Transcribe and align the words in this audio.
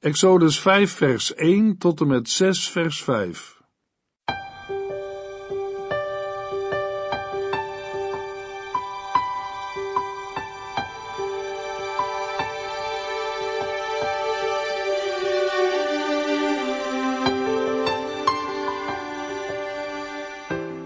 Exodus 0.00 0.60
5 0.60 0.92
vers 0.92 1.34
1 1.34 1.78
tot 1.78 2.00
en 2.00 2.06
met 2.06 2.28
6 2.28 2.68
vers 2.68 3.02
5. 3.02 3.60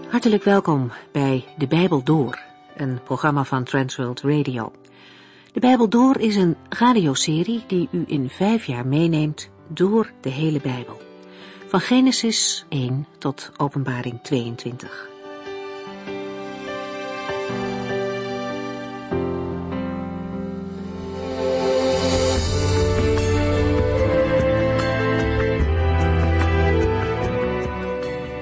Hartelijk 0.09 0.43
welkom 0.43 0.91
bij 1.11 1.45
De 1.57 1.67
Bijbel 1.67 2.03
Door, 2.03 2.39
een 2.75 3.03
programma 3.03 3.43
van 3.43 3.63
Transworld 3.63 4.21
Radio. 4.21 4.71
De 5.53 5.59
Bijbel 5.59 5.89
Door 5.89 6.19
is 6.19 6.35
een 6.35 6.55
radioserie 6.69 7.63
die 7.67 7.87
u 7.91 8.03
in 8.07 8.29
vijf 8.29 8.65
jaar 8.65 8.87
meeneemt 8.87 9.49
door 9.67 10.11
de 10.21 10.29
hele 10.29 10.59
Bijbel. 10.59 11.01
Van 11.67 11.79
Genesis 11.79 12.65
1 12.69 13.07
tot 13.17 13.51
Openbaring 13.57 14.21
22. 14.21 15.09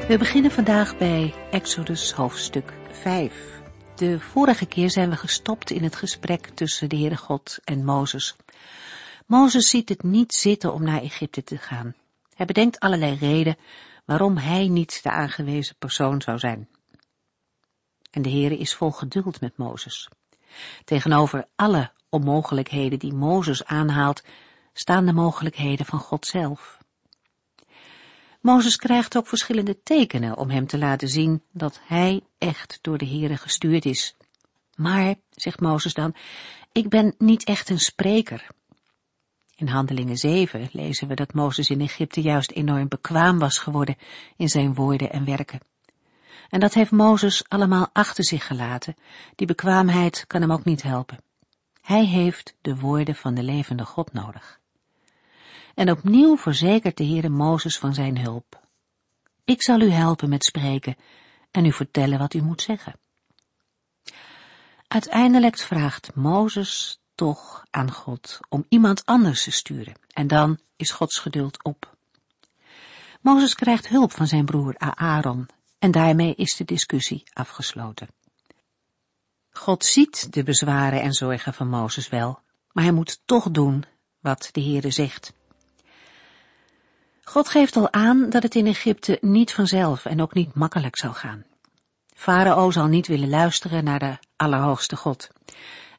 We 0.07 0.17
beginnen 0.17 0.51
vandaag 0.51 0.97
bij 0.97 1.33
Exodus 1.51 2.11
hoofdstuk 2.11 2.73
5. 2.91 3.60
De 4.01 4.19
vorige 4.19 4.65
keer 4.65 4.89
zijn 4.89 5.09
we 5.09 5.15
gestopt 5.15 5.71
in 5.71 5.83
het 5.83 5.95
gesprek 5.95 6.47
tussen 6.47 6.89
de 6.89 6.95
Heere 6.95 7.17
God 7.17 7.59
en 7.63 7.85
Mozes. 7.85 8.35
Mozes 9.25 9.69
ziet 9.69 9.89
het 9.89 10.03
niet 10.03 10.33
zitten 10.33 10.73
om 10.73 10.83
naar 10.83 11.01
Egypte 11.01 11.43
te 11.43 11.57
gaan. 11.57 11.95
Hij 12.33 12.45
bedenkt 12.45 12.79
allerlei 12.79 13.15
redenen 13.15 13.57
waarom 14.05 14.37
hij 14.37 14.67
niet 14.67 15.03
de 15.03 15.11
aangewezen 15.11 15.75
persoon 15.79 16.21
zou 16.21 16.39
zijn. 16.39 16.69
En 18.11 18.21
de 18.21 18.29
Heere 18.29 18.57
is 18.57 18.75
vol 18.75 18.91
geduld 18.91 19.41
met 19.41 19.57
Mozes. 19.57 20.09
Tegenover 20.83 21.47
alle 21.55 21.91
onmogelijkheden 22.09 22.99
die 22.99 23.13
Mozes 23.13 23.65
aanhaalt, 23.65 24.23
staan 24.73 25.05
de 25.05 25.13
mogelijkheden 25.13 25.85
van 25.85 25.99
God 25.99 26.25
zelf. 26.25 26.80
Mozes 28.41 28.75
krijgt 28.75 29.17
ook 29.17 29.27
verschillende 29.27 29.81
tekenen 29.83 30.37
om 30.37 30.49
hem 30.49 30.67
te 30.67 30.77
laten 30.77 31.07
zien 31.07 31.43
dat 31.51 31.79
hij 31.83 32.21
echt 32.37 32.79
door 32.81 32.97
de 32.97 33.07
Heere 33.07 33.37
gestuurd 33.37 33.85
is. 33.85 34.15
Maar, 34.75 35.15
zegt 35.29 35.59
Mozes 35.59 35.93
dan, 35.93 36.15
ik 36.71 36.89
ben 36.89 37.15
niet 37.17 37.43
echt 37.43 37.69
een 37.69 37.79
spreker. 37.79 38.47
In 39.55 39.67
Handelingen 39.67 40.17
7 40.17 40.69
lezen 40.71 41.07
we 41.07 41.15
dat 41.15 41.33
Mozes 41.33 41.69
in 41.69 41.81
Egypte 41.81 42.21
juist 42.21 42.51
enorm 42.51 42.87
bekwaam 42.87 43.39
was 43.39 43.57
geworden 43.57 43.95
in 44.37 44.49
zijn 44.49 44.73
woorden 44.73 45.11
en 45.11 45.25
werken. 45.25 45.59
En 46.49 46.59
dat 46.59 46.73
heeft 46.73 46.91
Mozes 46.91 47.49
allemaal 47.49 47.89
achter 47.93 48.23
zich 48.23 48.47
gelaten. 48.47 48.95
Die 49.35 49.47
bekwaamheid 49.47 50.23
kan 50.27 50.41
hem 50.41 50.51
ook 50.51 50.63
niet 50.63 50.81
helpen. 50.81 51.17
Hij 51.81 52.05
heeft 52.05 52.55
de 52.61 52.75
woorden 52.75 53.15
van 53.15 53.33
de 53.33 53.43
levende 53.43 53.85
God 53.85 54.13
nodig. 54.13 54.60
En 55.75 55.91
opnieuw 55.91 56.37
verzekert 56.37 56.97
de 56.97 57.05
Heere 57.05 57.29
Mozes 57.29 57.77
van 57.77 57.93
zijn 57.93 58.19
hulp. 58.19 58.61
Ik 59.45 59.63
zal 59.63 59.81
u 59.81 59.89
helpen 59.89 60.29
met 60.29 60.43
spreken 60.43 60.95
en 61.51 61.65
u 61.65 61.71
vertellen 61.71 62.19
wat 62.19 62.33
u 62.33 62.41
moet 62.41 62.61
zeggen. 62.61 62.95
Uiteindelijk 64.87 65.57
vraagt 65.57 66.15
Mozes 66.15 66.99
toch 67.15 67.65
aan 67.69 67.91
God 67.91 68.39
om 68.49 68.65
iemand 68.69 69.05
anders 69.05 69.43
te 69.43 69.51
sturen 69.51 69.93
en 70.13 70.27
dan 70.27 70.59
is 70.75 70.91
Gods 70.91 71.17
geduld 71.17 71.63
op. 71.63 71.95
Mozes 73.21 73.55
krijgt 73.55 73.87
hulp 73.87 74.11
van 74.11 74.27
zijn 74.27 74.45
broer 74.45 74.75
Aaron 74.77 75.49
en 75.79 75.91
daarmee 75.91 76.35
is 76.35 76.55
de 76.55 76.63
discussie 76.63 77.23
afgesloten. 77.33 78.07
God 79.49 79.85
ziet 79.85 80.33
de 80.33 80.43
bezwaren 80.43 81.01
en 81.01 81.13
zorgen 81.13 81.53
van 81.53 81.69
Mozes 81.69 82.09
wel, 82.09 82.39
maar 82.71 82.83
hij 82.83 82.93
moet 82.93 83.21
toch 83.25 83.51
doen 83.51 83.85
wat 84.19 84.49
de 84.51 84.61
Heere 84.61 84.91
zegt. 84.91 85.33
God 87.31 87.49
geeft 87.49 87.75
al 87.75 87.91
aan 87.91 88.29
dat 88.29 88.43
het 88.43 88.55
in 88.55 88.67
Egypte 88.67 89.17
niet 89.21 89.53
vanzelf 89.53 90.05
en 90.05 90.21
ook 90.21 90.33
niet 90.33 90.53
makkelijk 90.53 90.97
zal 90.97 91.13
gaan. 91.13 91.43
Farao 92.15 92.71
zal 92.71 92.85
niet 92.85 93.07
willen 93.07 93.29
luisteren 93.29 93.83
naar 93.83 93.99
de 93.99 94.17
Allerhoogste 94.35 94.95
God. 94.95 95.29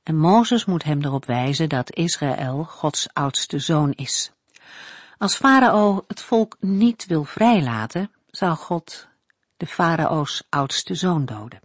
En 0.02 0.16
Mozes 0.16 0.64
moet 0.64 0.82
hem 0.82 1.04
erop 1.04 1.24
wijzen 1.24 1.68
dat 1.68 1.94
Israël 1.94 2.64
Gods 2.64 3.08
oudste 3.12 3.58
zoon 3.58 3.92
is. 3.92 4.32
Als 5.18 5.36
Farao 5.36 6.04
het 6.06 6.22
volk 6.22 6.56
niet 6.60 7.06
wil 7.06 7.24
vrijlaten, 7.24 8.10
zal 8.30 8.56
God 8.56 9.08
de 9.56 9.66
Farao's 9.66 10.42
oudste 10.48 10.94
zoon 10.94 11.24
doden. 11.24 11.60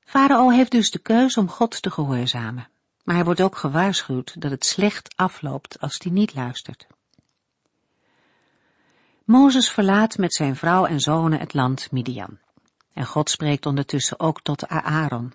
Farao 0.00 0.48
heeft 0.48 0.70
dus 0.70 0.90
de 0.90 0.98
keus 0.98 1.36
om 1.36 1.48
God 1.48 1.82
te 1.82 1.90
gehoorzamen, 1.90 2.68
maar 3.04 3.14
hij 3.14 3.24
wordt 3.24 3.40
ook 3.40 3.56
gewaarschuwd 3.56 4.40
dat 4.40 4.50
het 4.50 4.64
slecht 4.64 5.16
afloopt 5.16 5.80
als 5.80 5.98
hij 6.02 6.12
niet 6.12 6.34
luistert. 6.34 6.86
Mozes 9.24 9.70
verlaat 9.70 10.18
met 10.18 10.34
zijn 10.34 10.56
vrouw 10.56 10.86
en 10.86 11.00
zonen 11.00 11.38
het 11.38 11.54
land 11.54 11.92
Midian. 11.92 12.38
En 12.92 13.06
God 13.06 13.30
spreekt 13.30 13.66
ondertussen 13.66 14.20
ook 14.20 14.42
tot 14.42 14.68
Aaron. 14.68 15.34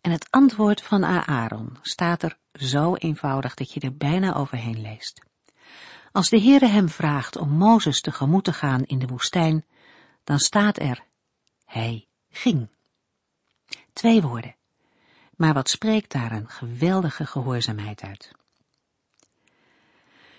En 0.00 0.10
het 0.10 0.26
antwoord 0.30 0.82
van 0.82 1.04
Aaron 1.04 1.76
staat 1.82 2.22
er 2.22 2.38
zo 2.52 2.94
eenvoudig 2.94 3.54
dat 3.54 3.72
je 3.72 3.80
er 3.80 3.96
bijna 3.96 4.34
overheen 4.34 4.80
leest. 4.80 5.24
Als 6.12 6.28
de 6.28 6.40
Heere 6.40 6.66
hem 6.66 6.88
vraagt 6.88 7.36
om 7.36 7.48
Mozes 7.48 8.00
tegemoet 8.00 8.44
te 8.44 8.52
gaan 8.52 8.84
in 8.84 8.98
de 8.98 9.06
woestijn, 9.06 9.64
dan 10.24 10.38
staat 10.38 10.78
er, 10.78 11.04
hij 11.64 12.06
ging. 12.30 12.68
Twee 13.92 14.22
woorden. 14.22 14.56
Maar 15.36 15.54
wat 15.54 15.68
spreekt 15.68 16.12
daar 16.12 16.32
een 16.32 16.48
geweldige 16.48 17.26
gehoorzaamheid 17.26 18.02
uit. 18.02 18.32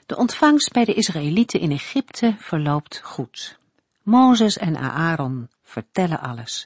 De 0.08 0.18
ontvangst 0.18 0.72
bij 0.72 0.86
de 0.86 0.94
Israëlieten 0.94 1.60
in 1.60 1.72
Egypte 1.72 2.36
verloopt 2.38 3.02
goed. 3.04 3.60
Mozes 4.04 4.58
en 4.58 4.78
Aaron 4.78 5.50
vertellen 5.64 6.20
alles, 6.20 6.66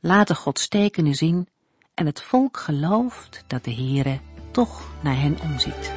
laten 0.00 0.36
Gods 0.36 0.68
tekenen 0.68 1.14
zien 1.14 1.48
en 1.94 2.06
het 2.06 2.22
volk 2.22 2.56
gelooft 2.56 3.44
dat 3.46 3.64
de 3.64 3.74
Heere 3.74 4.20
toch 4.50 4.90
naar 5.02 5.20
hen 5.20 5.38
omziet. 5.42 5.92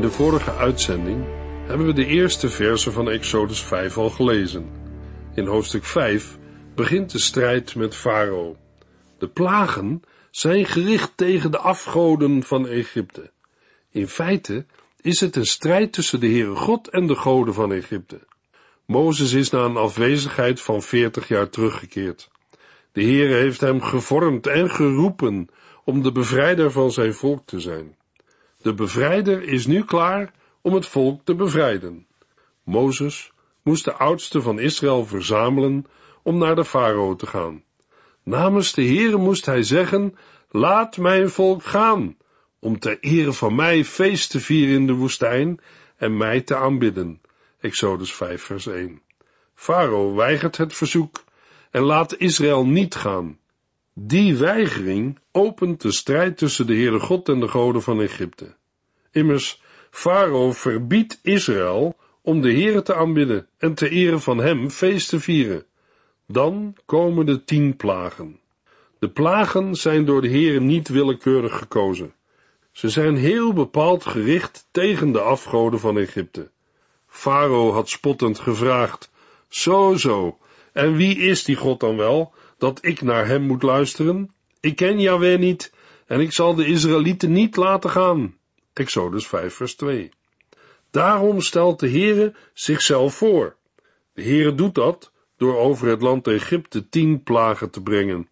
In 0.00 0.06
de 0.06 0.12
vorige 0.12 0.52
uitzending 0.54 1.24
hebben 1.66 1.86
we 1.86 1.92
de 1.92 2.06
eerste 2.06 2.48
verse 2.48 2.92
van 2.92 3.10
Exodus 3.10 3.62
5 3.62 3.98
al 3.98 4.10
gelezen. 4.10 4.70
In 5.34 5.46
hoofdstuk 5.46 5.84
5 5.84 6.38
begint 6.74 7.12
de 7.12 7.18
strijd 7.18 7.74
met 7.74 7.94
Farao. 7.94 8.56
De 9.18 9.28
plagen 9.28 10.02
zijn 10.30 10.66
gericht 10.66 11.12
tegen 11.14 11.50
de 11.50 11.58
afgoden 11.58 12.42
van 12.42 12.68
Egypte. 12.68 13.30
In 13.90 14.08
feite 14.08 14.66
is 15.00 15.20
het 15.20 15.36
een 15.36 15.46
strijd 15.46 15.92
tussen 15.92 16.20
de 16.20 16.26
Heere 16.26 16.56
God 16.56 16.88
en 16.88 17.06
de 17.06 17.14
goden 17.14 17.54
van 17.54 17.72
Egypte. 17.72 18.26
Mozes 18.86 19.32
is 19.32 19.50
na 19.50 19.64
een 19.64 19.76
afwezigheid 19.76 20.60
van 20.60 20.82
veertig 20.82 21.28
jaar 21.28 21.48
teruggekeerd. 21.48 22.30
De 22.92 23.02
Heere 23.02 23.34
heeft 23.34 23.60
hem 23.60 23.82
gevormd 23.82 24.46
en 24.46 24.70
geroepen 24.70 25.48
om 25.84 26.02
de 26.02 26.12
bevrijder 26.12 26.70
van 26.70 26.92
zijn 26.92 27.14
volk 27.14 27.46
te 27.46 27.60
zijn. 27.60 27.98
De 28.62 28.74
bevrijder 28.74 29.42
is 29.42 29.66
nu 29.66 29.84
klaar 29.84 30.32
om 30.60 30.74
het 30.74 30.86
volk 30.86 31.20
te 31.24 31.34
bevrijden. 31.34 32.06
Mozes 32.64 33.32
moest 33.62 33.84
de 33.84 33.92
oudsten 33.92 34.42
van 34.42 34.58
Israël 34.58 35.06
verzamelen 35.06 35.86
om 36.22 36.38
naar 36.38 36.54
de 36.54 36.64
farao 36.64 37.16
te 37.16 37.26
gaan. 37.26 37.62
Namens 38.22 38.72
de 38.72 38.84
Heere 38.84 39.16
moest 39.16 39.46
hij 39.46 39.62
zeggen, 39.62 40.16
laat 40.50 40.96
mijn 40.96 41.30
volk 41.30 41.64
gaan, 41.64 42.16
om 42.58 42.78
ter 42.78 43.00
ere 43.00 43.32
van 43.32 43.54
mij 43.54 43.84
feest 43.84 44.30
te 44.30 44.40
vieren 44.40 44.74
in 44.74 44.86
de 44.86 44.92
woestijn 44.92 45.60
en 45.96 46.16
mij 46.16 46.40
te 46.40 46.56
aanbidden. 46.56 47.20
Exodus 47.60 48.14
5 48.14 48.42
vers 48.42 48.66
1. 48.66 49.02
Farao 49.54 50.14
weigert 50.14 50.56
het 50.56 50.74
verzoek 50.74 51.24
en 51.70 51.82
laat 51.82 52.16
Israël 52.16 52.66
niet 52.66 52.94
gaan. 52.94 53.38
Die 54.02 54.36
weigering 54.36 55.18
opent 55.32 55.80
de 55.80 55.92
strijd 55.92 56.38
tussen 56.38 56.66
de 56.66 56.74
Heere 56.74 57.00
God 57.00 57.28
en 57.28 57.40
de 57.40 57.48
goden 57.48 57.82
van 57.82 58.00
Egypte. 58.00 58.54
Immers, 59.10 59.62
Farao 59.90 60.52
verbiedt 60.52 61.18
Israël 61.22 61.96
om 62.22 62.40
de 62.40 62.52
Heere 62.52 62.82
te 62.82 62.94
aanbidden 62.94 63.46
en 63.58 63.74
te 63.74 63.88
eren 63.88 64.20
van 64.20 64.38
hem 64.38 64.70
feest 64.70 65.08
te 65.08 65.20
vieren. 65.20 65.64
Dan 66.26 66.76
komen 66.84 67.26
de 67.26 67.44
tien 67.44 67.76
plagen. 67.76 68.40
De 68.98 69.08
plagen 69.08 69.74
zijn 69.74 70.04
door 70.04 70.22
de 70.22 70.28
Heere 70.28 70.60
niet 70.60 70.88
willekeurig 70.88 71.58
gekozen. 71.58 72.12
Ze 72.72 72.88
zijn 72.88 73.16
heel 73.16 73.52
bepaald 73.52 74.06
gericht 74.06 74.68
tegen 74.70 75.12
de 75.12 75.20
afgoden 75.20 75.80
van 75.80 75.98
Egypte. 75.98 76.50
Farao 77.06 77.72
had 77.72 77.88
spottend 77.88 78.38
gevraagd, 78.38 79.10
zo 79.48 79.94
zo, 79.94 80.38
en 80.72 80.96
wie 80.96 81.18
is 81.18 81.44
die 81.44 81.56
God 81.56 81.80
dan 81.80 81.96
wel, 81.96 82.32
dat 82.60 82.78
ik 82.82 83.00
naar 83.00 83.26
hem 83.26 83.42
moet 83.42 83.62
luisteren? 83.62 84.30
Ik 84.60 84.76
ken 84.76 85.00
Yahweh 85.00 85.38
niet, 85.38 85.72
en 86.06 86.20
ik 86.20 86.32
zal 86.32 86.54
de 86.54 86.66
Israëlieten 86.66 87.32
niet 87.32 87.56
laten 87.56 87.90
gaan. 87.90 88.36
Exodus 88.72 89.26
5 89.26 89.54
vers 89.54 89.74
2. 89.74 90.10
Daarom 90.90 91.40
stelt 91.40 91.80
de 91.80 91.88
Heere 91.88 92.34
zichzelf 92.52 93.14
voor. 93.14 93.56
De 94.14 94.22
Heere 94.22 94.54
doet 94.54 94.74
dat 94.74 95.12
door 95.36 95.56
over 95.56 95.88
het 95.88 96.02
land 96.02 96.26
Egypte 96.26 96.88
tien 96.88 97.22
plagen 97.22 97.70
te 97.70 97.82
brengen. 97.82 98.28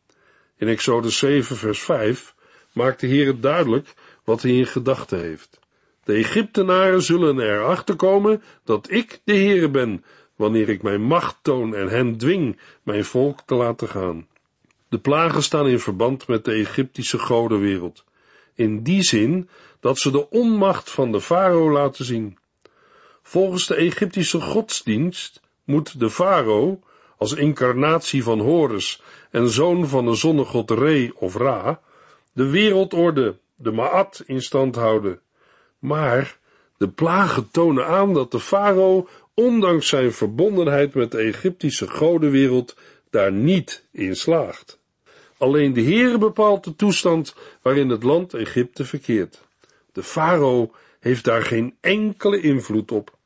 In 0.57 0.69
Exodus 0.69 1.19
7 1.19 1.57
vers 1.57 1.81
5 1.81 2.35
maakt 2.73 3.01
de 3.01 3.07
Heere 3.07 3.41
duidelijk 3.41 3.95
wat 4.25 4.43
hij 4.43 4.57
in 4.57 4.67
gedachten 4.67 5.21
heeft. 5.21 5.59
De 6.05 6.13
Egyptenaren 6.13 7.03
zullen 7.03 7.41
erachter 7.41 7.97
komen 7.97 8.43
dat 8.65 8.91
ik 8.91 9.21
de 9.25 9.35
Heere 9.35 9.71
ben, 9.71 10.05
wanneer 10.39 10.69
ik 10.69 10.83
mijn 10.83 11.03
macht 11.03 11.37
toon 11.43 11.75
en 11.75 11.89
hen 11.89 12.17
dwing 12.17 12.59
mijn 12.83 13.05
volk 13.05 13.41
te 13.47 13.55
laten 13.55 13.89
gaan. 13.89 14.27
De 14.89 14.99
plagen 14.99 15.43
staan 15.43 15.69
in 15.69 15.81
verband 15.81 16.27
met 16.27 16.45
de 16.45 16.53
Egyptische 16.53 17.19
godenwereld, 17.19 18.05
in 18.55 18.83
die 18.83 19.03
zin 19.03 19.49
dat 19.81 19.99
ze 19.99 20.11
de 20.11 20.31
onmacht 20.31 20.91
van 20.91 21.13
de 21.13 21.21
farao 21.21 21.71
laten 21.71 22.05
zien. 22.05 22.39
Volgens 23.23 23.67
de 23.67 23.75
Egyptische 23.75 24.41
godsdienst 24.41 25.41
moet 25.65 26.01
de 26.01 26.11
farao, 26.11 26.81
als 27.17 27.33
incarnatie 27.33 28.23
van 28.23 28.41
Horus 28.41 29.03
en 29.31 29.49
zoon 29.49 29.89
van 29.89 30.05
de 30.05 30.15
zonnegod 30.15 30.71
Re 30.71 31.11
of 31.15 31.35
Ra, 31.35 31.81
de 32.33 32.51
wereldorde, 32.51 33.37
de 33.57 33.73
Maat, 33.73 34.23
in 34.27 34.43
stand 34.43 34.75
houden. 34.75 35.21
Maar 35.79 36.39
de 36.77 36.89
plagen 36.89 37.51
tonen 37.51 37.87
aan 37.87 38.15
dat 38.15 38.31
de 38.31 38.41
farao, 38.41 39.09
ondanks 39.39 39.89
zijn 39.89 40.13
verbondenheid 40.13 40.95
met 40.95 41.11
de 41.11 41.19
Egyptische 41.19 41.89
godenwereld, 41.89 42.77
daar 43.11 43.33
niet 43.33 43.85
in 43.93 44.17
slaagt. 44.17 44.81
Alleen 45.37 45.73
de 45.73 45.83
Heere 45.83 46.19
bepaalt 46.19 46.65
de 46.65 46.77
toestand 46.77 47.35
waarin 47.63 47.89
het 47.89 48.03
land 48.03 48.35
Egypte 48.35 48.85
verkeert. 48.85 49.43
De 49.93 50.03
farao 50.03 50.73
heeft 51.01 51.25
daar 51.25 51.43
geen 51.43 51.77
enkele 51.81 52.41
invloed 52.41 52.93
op. 52.93 53.17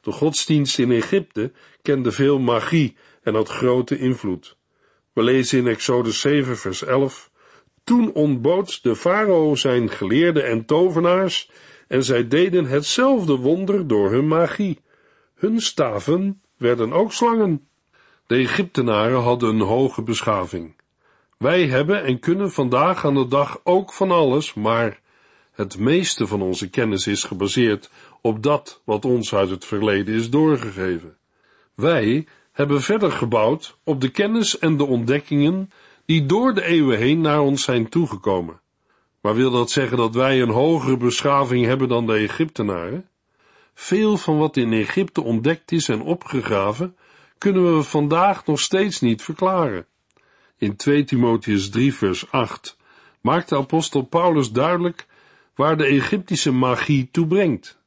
De 0.00 0.12
godsdienst 0.12 0.78
in 0.78 0.90
Egypte 0.90 1.52
kende 1.82 2.12
veel 2.12 2.38
magie 2.38 2.96
en 3.22 3.34
had 3.34 3.48
grote 3.48 3.98
invloed. 3.98 4.56
We 5.12 5.22
lezen 5.22 5.58
in 5.58 5.66
Exodus 5.66 6.20
7 6.20 6.56
vers 6.56 6.84
11 6.84 7.30
Toen 7.84 8.12
ontbood 8.12 8.82
de 8.82 8.96
farao 8.96 9.54
zijn 9.54 9.90
geleerden 9.90 10.46
en 10.46 10.64
tovenaars 10.64 11.50
en 11.88 12.04
zij 12.04 12.28
deden 12.28 12.64
hetzelfde 12.64 13.36
wonder 13.36 13.86
door 13.86 14.10
hun 14.10 14.28
magie. 14.28 14.78
Hun 15.42 15.60
staven 15.60 16.42
werden 16.56 16.92
ook 16.92 17.12
slangen. 17.12 17.68
De 18.26 18.34
Egyptenaren 18.34 19.20
hadden 19.20 19.48
een 19.48 19.60
hoge 19.60 20.02
beschaving. 20.02 20.74
Wij 21.38 21.66
hebben 21.66 22.04
en 22.04 22.18
kunnen 22.18 22.52
vandaag 22.52 23.04
aan 23.04 23.14
de 23.14 23.28
dag 23.28 23.60
ook 23.64 23.92
van 23.92 24.10
alles, 24.10 24.54
maar 24.54 25.00
het 25.52 25.78
meeste 25.78 26.26
van 26.26 26.42
onze 26.42 26.70
kennis 26.70 27.06
is 27.06 27.24
gebaseerd 27.24 27.90
op 28.20 28.42
dat 28.42 28.82
wat 28.84 29.04
ons 29.04 29.34
uit 29.34 29.50
het 29.50 29.64
verleden 29.64 30.14
is 30.14 30.30
doorgegeven. 30.30 31.16
Wij 31.74 32.26
hebben 32.52 32.82
verder 32.82 33.12
gebouwd 33.12 33.76
op 33.84 34.00
de 34.00 34.08
kennis 34.08 34.58
en 34.58 34.76
de 34.76 34.84
ontdekkingen 34.84 35.70
die 36.04 36.26
door 36.26 36.54
de 36.54 36.64
eeuwen 36.64 36.98
heen 36.98 37.20
naar 37.20 37.40
ons 37.40 37.62
zijn 37.62 37.88
toegekomen. 37.88 38.60
Maar 39.20 39.34
wil 39.34 39.50
dat 39.50 39.70
zeggen 39.70 39.96
dat 39.96 40.14
wij 40.14 40.42
een 40.42 40.50
hogere 40.50 40.96
beschaving 40.96 41.66
hebben 41.66 41.88
dan 41.88 42.06
de 42.06 42.14
Egyptenaren? 42.14 43.10
Veel 43.74 44.16
van 44.16 44.38
wat 44.38 44.56
in 44.56 44.72
Egypte 44.72 45.22
ontdekt 45.22 45.72
is 45.72 45.88
en 45.88 46.02
opgegraven, 46.02 46.96
kunnen 47.38 47.76
we 47.76 47.82
vandaag 47.82 48.46
nog 48.46 48.60
steeds 48.60 49.00
niet 49.00 49.22
verklaren. 49.22 49.86
In 50.58 50.76
2 50.76 51.04
Timotheus 51.04 51.70
3 51.70 51.94
vers 51.94 52.30
8 52.30 52.76
maakt 53.20 53.48
de 53.48 53.56
apostel 53.56 54.02
Paulus 54.02 54.50
duidelijk 54.52 55.06
waar 55.54 55.76
de 55.76 55.84
Egyptische 55.84 56.52
magie 56.52 57.08
toe 57.10 57.26
brengt. 57.26 57.78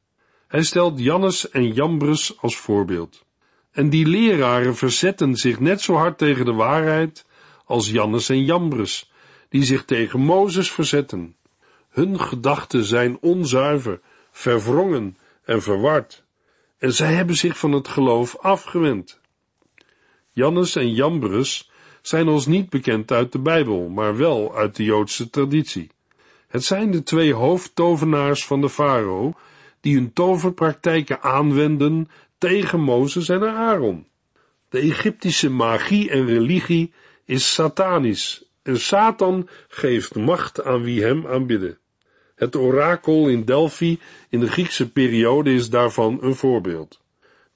Hij 0.48 0.62
stelt 0.62 1.00
Jannes 1.00 1.50
en 1.50 1.72
Jambres 1.72 2.40
als 2.40 2.56
voorbeeld. 2.56 3.24
En 3.72 3.90
die 3.90 4.06
leraren 4.06 4.76
verzetten 4.76 5.36
zich 5.36 5.60
net 5.60 5.80
zo 5.80 5.94
hard 5.94 6.18
tegen 6.18 6.44
de 6.44 6.52
waarheid 6.52 7.26
als 7.64 7.90
Jannes 7.90 8.28
en 8.28 8.44
Jambres, 8.44 9.10
die 9.48 9.64
zich 9.64 9.84
tegen 9.84 10.20
Mozes 10.20 10.70
verzetten. 10.70 11.36
Hun 11.88 12.20
gedachten 12.20 12.84
zijn 12.84 13.18
onzuiver, 13.20 14.00
verwrongen 14.30 15.16
en 15.46 15.62
verward, 15.62 16.24
en 16.78 16.92
zij 16.92 17.12
hebben 17.12 17.36
zich 17.36 17.58
van 17.58 17.72
het 17.72 17.88
geloof 17.88 18.36
afgewend. 18.38 19.20
Jannes 20.30 20.76
en 20.76 20.94
Jambres 20.94 21.70
zijn 22.02 22.28
ons 22.28 22.46
niet 22.46 22.68
bekend 22.68 23.12
uit 23.12 23.32
de 23.32 23.38
Bijbel, 23.38 23.88
maar 23.88 24.16
wel 24.16 24.56
uit 24.56 24.76
de 24.76 24.84
Joodse 24.84 25.30
traditie. 25.30 25.90
Het 26.48 26.64
zijn 26.64 26.90
de 26.90 27.02
twee 27.02 27.34
hoofdtovenaars 27.34 28.46
van 28.46 28.60
de 28.60 28.68
farao, 28.68 29.32
die 29.80 29.94
hun 29.94 30.12
toverpraktijken 30.12 31.22
aanwenden 31.22 32.08
tegen 32.38 32.80
Mozes 32.80 33.28
en 33.28 33.42
Aaron. 33.42 34.06
De 34.68 34.78
Egyptische 34.78 35.50
magie 35.50 36.10
en 36.10 36.26
religie 36.26 36.92
is 37.24 37.54
satanisch 37.54 38.50
en 38.62 38.80
Satan 38.80 39.48
geeft 39.68 40.14
macht 40.14 40.64
aan 40.64 40.82
wie 40.82 41.02
hem 41.02 41.26
aanbidden. 41.26 41.78
Het 42.36 42.56
orakel 42.56 43.28
in 43.28 43.44
Delphi 43.44 43.98
in 44.28 44.40
de 44.40 44.48
Griekse 44.48 44.90
periode 44.90 45.54
is 45.54 45.70
daarvan 45.70 46.18
een 46.22 46.34
voorbeeld. 46.34 47.00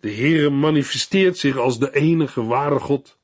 De 0.00 0.12
Heere 0.12 0.50
manifesteert 0.50 1.38
zich 1.38 1.56
als 1.56 1.78
de 1.78 1.94
enige 1.94 2.44
ware 2.44 2.78
God. 2.78 3.16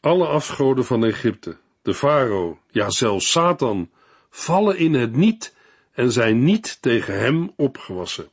Alle 0.00 0.26
afgoden 0.26 0.84
van 0.84 1.04
Egypte, 1.04 1.56
de 1.82 1.94
farao, 1.94 2.58
ja 2.70 2.90
zelfs 2.90 3.30
Satan, 3.30 3.90
vallen 4.30 4.78
in 4.78 4.94
het 4.94 5.16
niet 5.16 5.54
en 5.92 6.12
zijn 6.12 6.44
niet 6.44 6.78
tegen 6.80 7.18
hem 7.18 7.52
opgewassen. 7.56 8.28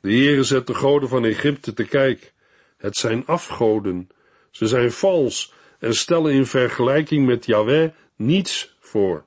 De 0.00 0.08
Heere 0.08 0.42
zet 0.42 0.66
de 0.66 0.74
goden 0.74 1.08
van 1.08 1.24
Egypte 1.24 1.72
te 1.72 1.84
kijk. 1.84 2.32
Het 2.76 2.96
zijn 2.96 3.26
afgoden. 3.26 4.08
Ze 4.50 4.66
zijn 4.66 4.92
vals 4.92 5.52
en 5.78 5.94
stellen 5.94 6.32
in 6.32 6.46
vergelijking 6.46 7.26
met 7.26 7.46
Yahweh 7.46 7.90
niets 8.16 8.76
voor. 8.80 9.24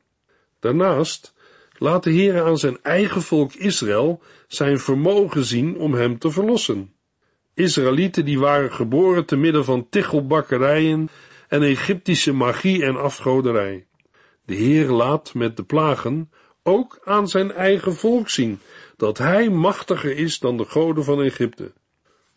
Daarnaast 0.60 1.33
laat 1.78 2.04
de 2.04 2.12
Heere 2.12 2.44
aan 2.44 2.58
zijn 2.58 2.78
eigen 2.82 3.22
volk 3.22 3.54
Israël 3.54 4.22
zijn 4.48 4.80
vermogen 4.80 5.46
zien 5.46 5.78
om 5.78 5.94
hem 5.94 6.20
te 6.20 6.32
verlossen. 6.32 6.94
Israëlieten 7.54 8.26
die 8.26 8.40
waren 8.40 8.74
geboren 8.74 9.26
te 9.26 9.36
midden 9.36 9.66
van 9.66 9.90
tichelbakkerijen 9.90 11.10
en 11.48 11.62
Egyptische 11.62 12.34
magie 12.34 12.84
en 12.86 12.96
afgoderij. 12.96 13.88
De 14.46 14.56
Heer 14.56 14.90
laat 14.90 15.34
met 15.34 15.58
de 15.58 15.64
plagen 15.64 16.32
ook 16.64 17.00
aan 17.04 17.28
zijn 17.28 17.52
eigen 17.52 17.96
volk 17.96 18.30
zien 18.30 18.60
dat 18.98 19.18
hij 19.18 19.50
machtiger 19.50 20.18
is 20.18 20.40
dan 20.40 20.58
de 20.58 20.66
goden 20.66 21.04
van 21.04 21.22
Egypte. 21.22 21.72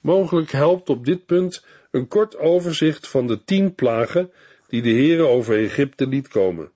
Mogelijk 0.00 0.50
helpt 0.50 0.88
op 0.88 1.04
dit 1.04 1.26
punt 1.26 1.64
een 1.90 2.08
kort 2.08 2.38
overzicht 2.38 3.08
van 3.08 3.26
de 3.26 3.44
tien 3.44 3.74
plagen 3.74 4.30
die 4.68 4.82
de 4.82 4.90
Heere 4.90 5.26
over 5.26 5.64
Egypte 5.64 6.06
liet 6.06 6.28
komen. 6.28 6.70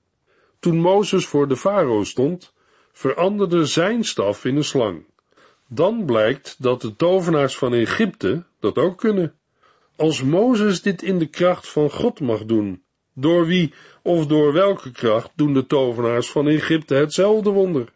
Toen 0.60 0.76
Mozes 0.76 1.26
voor 1.26 1.48
de 1.48 1.56
farao 1.56 2.04
stond, 2.04 2.52
veranderde 2.92 3.66
zijn 3.66 4.04
staf 4.04 4.44
in 4.44 4.56
een 4.56 4.64
slang. 4.64 5.04
Dan 5.68 6.04
blijkt 6.04 6.56
dat 6.58 6.80
de 6.80 6.96
tovenaars 6.96 7.56
van 7.56 7.74
Egypte 7.74 8.44
dat 8.60 8.76
ook 8.76 8.98
kunnen. 8.98 9.34
Als 9.96 10.22
Mozes 10.22 10.82
dit 10.82 11.02
in 11.02 11.18
de 11.18 11.26
kracht 11.26 11.68
van 11.68 11.90
God 11.90 12.20
mag 12.20 12.44
doen, 12.44 12.82
door 13.12 13.46
wie 13.46 13.74
of 14.02 14.26
door 14.26 14.52
welke 14.52 14.90
kracht 14.90 15.30
doen 15.34 15.54
de 15.54 15.66
tovenaars 15.66 16.30
van 16.30 16.48
Egypte 16.48 16.94
hetzelfde 16.94 17.50
wonder? 17.50 17.92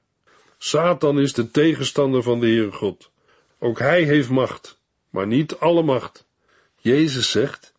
Satan 0.59 1.21
is 1.21 1.33
de 1.33 1.50
tegenstander 1.50 2.23
van 2.23 2.40
de 2.40 2.47
Heere 2.47 2.73
God. 2.73 3.11
Ook 3.59 3.78
hij 3.78 4.02
heeft 4.02 4.30
macht, 4.30 4.80
maar 5.11 5.26
niet 5.26 5.56
alle 5.59 5.83
macht. 5.83 6.26
Jezus 6.76 7.30
zegt, 7.30 7.73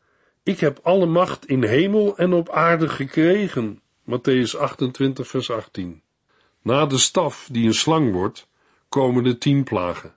ik 0.44 0.60
heb 0.60 0.80
alle 0.84 1.06
macht 1.06 1.48
in 1.48 1.64
hemel 1.64 2.18
en 2.18 2.34
op 2.34 2.50
aarde 2.50 2.90
gekregen. 2.90 3.82
Matthäus 4.06 4.58
28 4.58 5.28
vers 5.28 5.50
18. 5.50 6.02
Na 6.62 6.86
de 6.86 6.98
staf 6.98 7.48
die 7.52 7.68
een 7.68 7.74
slang 7.74 8.12
wordt, 8.12 8.48
komen 8.90 9.24
de 9.24 9.38
tien 9.38 9.64
plagen. 9.64 10.16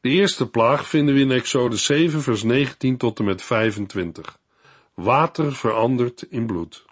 De 0.00 0.08
eerste 0.08 0.48
plaag 0.48 0.88
vinden 0.88 1.14
we 1.14 1.20
in 1.20 1.30
Exode 1.30 1.76
7, 1.76 2.22
vers 2.22 2.42
19 2.42 2.96
tot 2.96 3.18
en 3.18 3.24
met 3.24 3.42
25. 3.42 4.38
Water 4.94 5.54
verandert 5.54 6.22
in 6.22 6.46
bloed. 6.46 6.84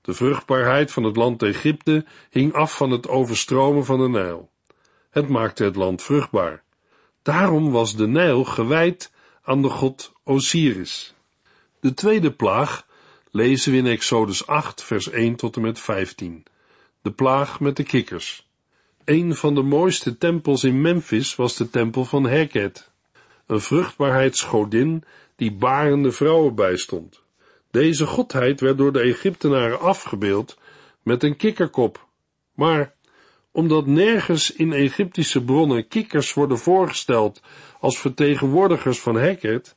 De 0.00 0.14
vruchtbaarheid 0.14 0.92
van 0.92 1.02
het 1.02 1.16
land 1.16 1.42
Egypte 1.42 2.04
hing 2.30 2.52
af 2.52 2.76
van 2.76 2.90
het 2.90 3.08
overstromen 3.08 3.84
van 3.84 3.98
de 3.98 4.08
Nijl. 4.08 4.50
Het 5.10 5.28
maakte 5.28 5.64
het 5.64 5.76
land 5.76 6.02
vruchtbaar. 6.02 6.62
Daarom 7.22 7.70
was 7.70 7.96
de 7.96 8.06
Nijl 8.06 8.44
gewijd 8.44 9.12
aan 9.42 9.62
de 9.62 9.68
god 9.68 10.12
Osiris. 10.24 11.14
De 11.80 11.94
tweede 11.94 12.32
plaag 12.32 12.85
lezen 13.36 13.72
we 13.72 13.78
in 13.78 13.86
Exodus 13.86 14.46
8, 14.46 14.82
vers 14.82 15.10
1 15.10 15.36
tot 15.36 15.56
en 15.56 15.62
met 15.62 15.80
15. 15.80 16.44
De 17.02 17.10
plaag 17.10 17.60
met 17.60 17.76
de 17.76 17.82
kikkers. 17.82 18.48
Een 19.04 19.34
van 19.34 19.54
de 19.54 19.62
mooiste 19.62 20.18
tempels 20.18 20.64
in 20.64 20.80
Memphis 20.80 21.34
was 21.36 21.56
de 21.56 21.70
tempel 21.70 22.04
van 22.04 22.26
Heket, 22.26 22.90
een 23.46 23.60
vruchtbaarheidsgodin 23.60 25.04
die 25.36 25.52
barende 25.52 26.12
vrouwen 26.12 26.54
bijstond. 26.54 27.20
Deze 27.70 28.06
godheid 28.06 28.60
werd 28.60 28.78
door 28.78 28.92
de 28.92 29.00
Egyptenaren 29.00 29.80
afgebeeld 29.80 30.58
met 31.02 31.22
een 31.22 31.36
kikkerkop. 31.36 32.06
Maar 32.54 32.94
omdat 33.50 33.86
nergens 33.86 34.52
in 34.52 34.72
Egyptische 34.72 35.44
bronnen 35.44 35.88
kikkers 35.88 36.34
worden 36.34 36.58
voorgesteld 36.58 37.42
als 37.80 37.98
vertegenwoordigers 37.98 39.00
van 39.00 39.16
Heket, 39.16 39.76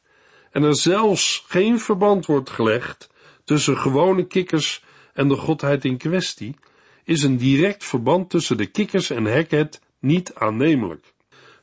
en 0.52 0.64
er 0.64 0.76
zelfs 0.76 1.46
geen 1.48 1.80
verband 1.80 2.26
wordt 2.26 2.50
gelegd 2.50 3.10
tussen 3.50 3.78
gewone 3.78 4.24
kikkers 4.24 4.84
en 5.14 5.28
de 5.28 5.36
godheid 5.36 5.86
in 5.86 5.98
kwestie, 5.98 6.56
is 7.04 7.24
een 7.24 7.38
direct 7.38 7.84
verband 7.84 8.30
tussen 8.30 8.58
de 8.58 8.66
kikkers 8.66 9.10
en 9.10 9.26
Heket 9.26 9.82
niet 10.00 10.34
aannemelijk. 10.36 11.14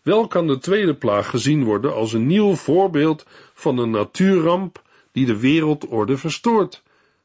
Wel 0.02 0.26
kan 0.26 0.46
de 0.46 0.58
tweede 0.58 0.94
plaag 0.94 1.30
gezien 1.30 1.64
worden 1.64 1.94
als 1.94 2.12
een 2.12 2.26
nieuw 2.26 2.54
voorbeeld 2.54 3.26
van 3.54 3.78
een 3.78 3.90
natuurramp 3.90 4.82
die 5.12 5.26
de 5.26 5.38
wereldorde 5.38 6.16
verstoort, 6.16 6.82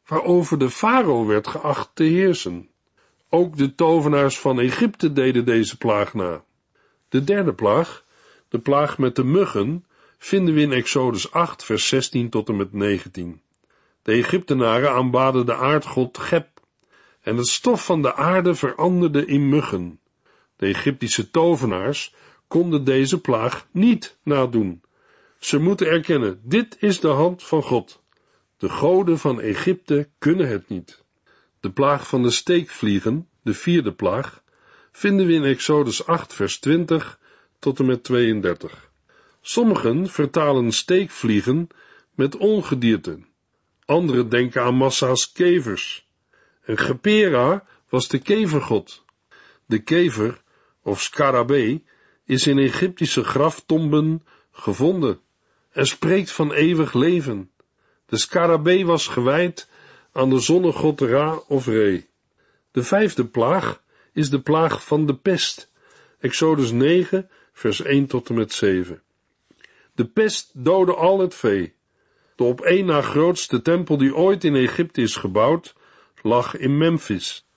waarover 0.07 0.57
de 0.57 0.69
farao 0.69 1.25
werd 1.25 1.47
geacht 1.47 1.89
te 1.93 2.03
heersen. 2.03 2.69
Ook 3.29 3.57
de 3.57 3.75
tovenaars 3.75 4.39
van 4.39 4.59
Egypte 4.59 5.13
deden 5.13 5.45
deze 5.45 5.77
plaag 5.77 6.13
na. 6.13 6.43
De 7.09 7.23
derde 7.23 7.53
plaag, 7.53 8.05
de 8.49 8.59
plaag 8.59 8.97
met 8.97 9.15
de 9.15 9.23
muggen, 9.23 9.85
vinden 10.17 10.53
we 10.53 10.61
in 10.61 10.71
Exodus 10.71 11.31
8, 11.31 11.63
vers 11.63 11.87
16 11.87 12.29
tot 12.29 12.49
en 12.49 12.55
met 12.55 12.73
19. 12.73 13.41
De 14.01 14.12
Egyptenaren 14.12 14.91
aanbaden 14.91 15.46
de 15.46 15.55
aardgod 15.55 16.17
Geb, 16.17 16.48
en 17.22 17.38
het 17.38 17.48
stof 17.48 17.86
van 17.86 18.01
de 18.01 18.15
aarde 18.15 18.55
veranderde 18.55 19.25
in 19.25 19.50
muggen. 19.50 20.00
De 20.55 20.65
Egyptische 20.65 21.31
tovenaars 21.31 22.13
konden 22.48 22.84
deze 22.84 23.22
plaag 23.22 23.67
niet 23.72 24.17
nadoen. 24.24 24.81
Ze 25.39 25.60
moeten 25.60 25.88
erkennen, 25.88 26.41
dit 26.43 26.77
is 26.79 27.00
de 27.00 27.08
hand 27.08 27.43
van 27.43 27.63
God. 27.63 28.03
De 28.58 28.70
goden 28.70 29.20
van 29.20 29.41
Egypte 29.41 30.10
kunnen 30.17 30.48
het 30.48 30.70
niet. 30.70 31.03
De 31.60 31.72
plaag 31.72 32.08
van 32.08 32.24
de 32.24 32.31
steekvliegen, 32.31 33.27
de 33.41 33.53
vierde 33.53 33.93
plaag, 33.93 34.43
vinden 34.91 35.25
we 35.25 35.34
in 35.34 35.43
Exodus 35.43 36.05
8, 36.05 36.34
vers 36.34 36.60
20 36.60 37.20
tot 37.60 37.79
en 37.79 37.86
met 37.86 38.03
32. 38.03 38.91
Sommigen 39.41 40.10
vertalen 40.10 40.72
steekvliegen 40.72 41.67
met 42.15 42.38
ongedierten. 42.38 43.30
Anderen 43.91 44.29
denken 44.29 44.62
aan 44.62 44.75
massa's 44.75 45.31
kevers. 45.31 46.07
En 46.62 46.77
Gepera 46.77 47.65
was 47.89 48.07
de 48.07 48.19
kevergod. 48.19 49.03
De 49.65 49.79
kever, 49.79 50.41
of 50.81 51.01
scarabee, 51.01 51.86
is 52.25 52.48
in 52.48 52.57
Egyptische 52.57 53.24
graftomben 53.24 54.24
gevonden 54.51 55.19
en 55.71 55.86
spreekt 55.86 56.31
van 56.31 56.53
eeuwig 56.53 56.93
leven. 56.93 57.51
De 58.05 58.17
scarabee 58.17 58.86
was 58.86 59.07
gewijd 59.07 59.69
aan 60.12 60.29
de 60.29 60.39
zonnegod 60.39 61.01
Ra 61.01 61.39
of 61.48 61.65
Re. 61.65 62.05
De 62.71 62.83
vijfde 62.83 63.25
plaag 63.25 63.83
is 64.13 64.29
de 64.29 64.41
plaag 64.41 64.86
van 64.86 65.05
de 65.05 65.15
pest. 65.15 65.71
Exodus 66.19 66.71
9, 66.71 67.29
vers 67.53 67.81
1 67.81 68.07
tot 68.07 68.29
en 68.29 68.36
met 68.36 68.53
7. 68.53 69.01
De 69.95 70.05
pest 70.05 70.51
doodde 70.53 70.95
al 70.95 71.19
het 71.19 71.36
vee. 71.36 71.79
De 72.35 72.43
op 72.43 72.61
één 72.61 72.85
na 72.85 73.01
grootste 73.01 73.61
tempel 73.61 73.97
die 73.97 74.15
ooit 74.15 74.43
in 74.43 74.55
Egypte 74.55 75.01
is 75.01 75.15
gebouwd, 75.15 75.75
lag 76.21 76.57
in 76.57 76.77
Memphis. 76.77 77.47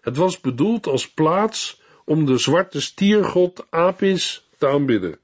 Het 0.00 0.16
was 0.16 0.40
bedoeld 0.40 0.86
als 0.86 1.10
plaats 1.10 1.80
om 2.04 2.26
de 2.26 2.38
zwarte 2.38 2.80
stiergod 2.80 3.66
Apis 3.70 4.48
te 4.58 4.68
aanbidden. 4.68 5.18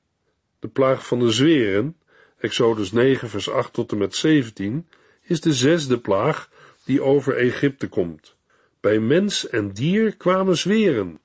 De 0.58 0.68
plaag 0.68 1.06
van 1.06 1.18
de 1.18 1.30
zweren, 1.30 1.96
Exodus 2.38 2.92
9 2.92 3.28
vers 3.28 3.50
8 3.50 3.72
tot 3.72 3.92
en 3.92 3.98
met 3.98 4.14
17, 4.14 4.88
is 5.22 5.40
de 5.40 5.54
zesde 5.54 5.98
plaag 5.98 6.50
die 6.84 7.02
over 7.02 7.36
Egypte 7.36 7.88
komt. 7.88 8.36
Bij 8.80 8.98
mens 8.98 9.48
en 9.48 9.72
dier 9.72 10.16
kwamen 10.16 10.56
zweren. 10.56 11.18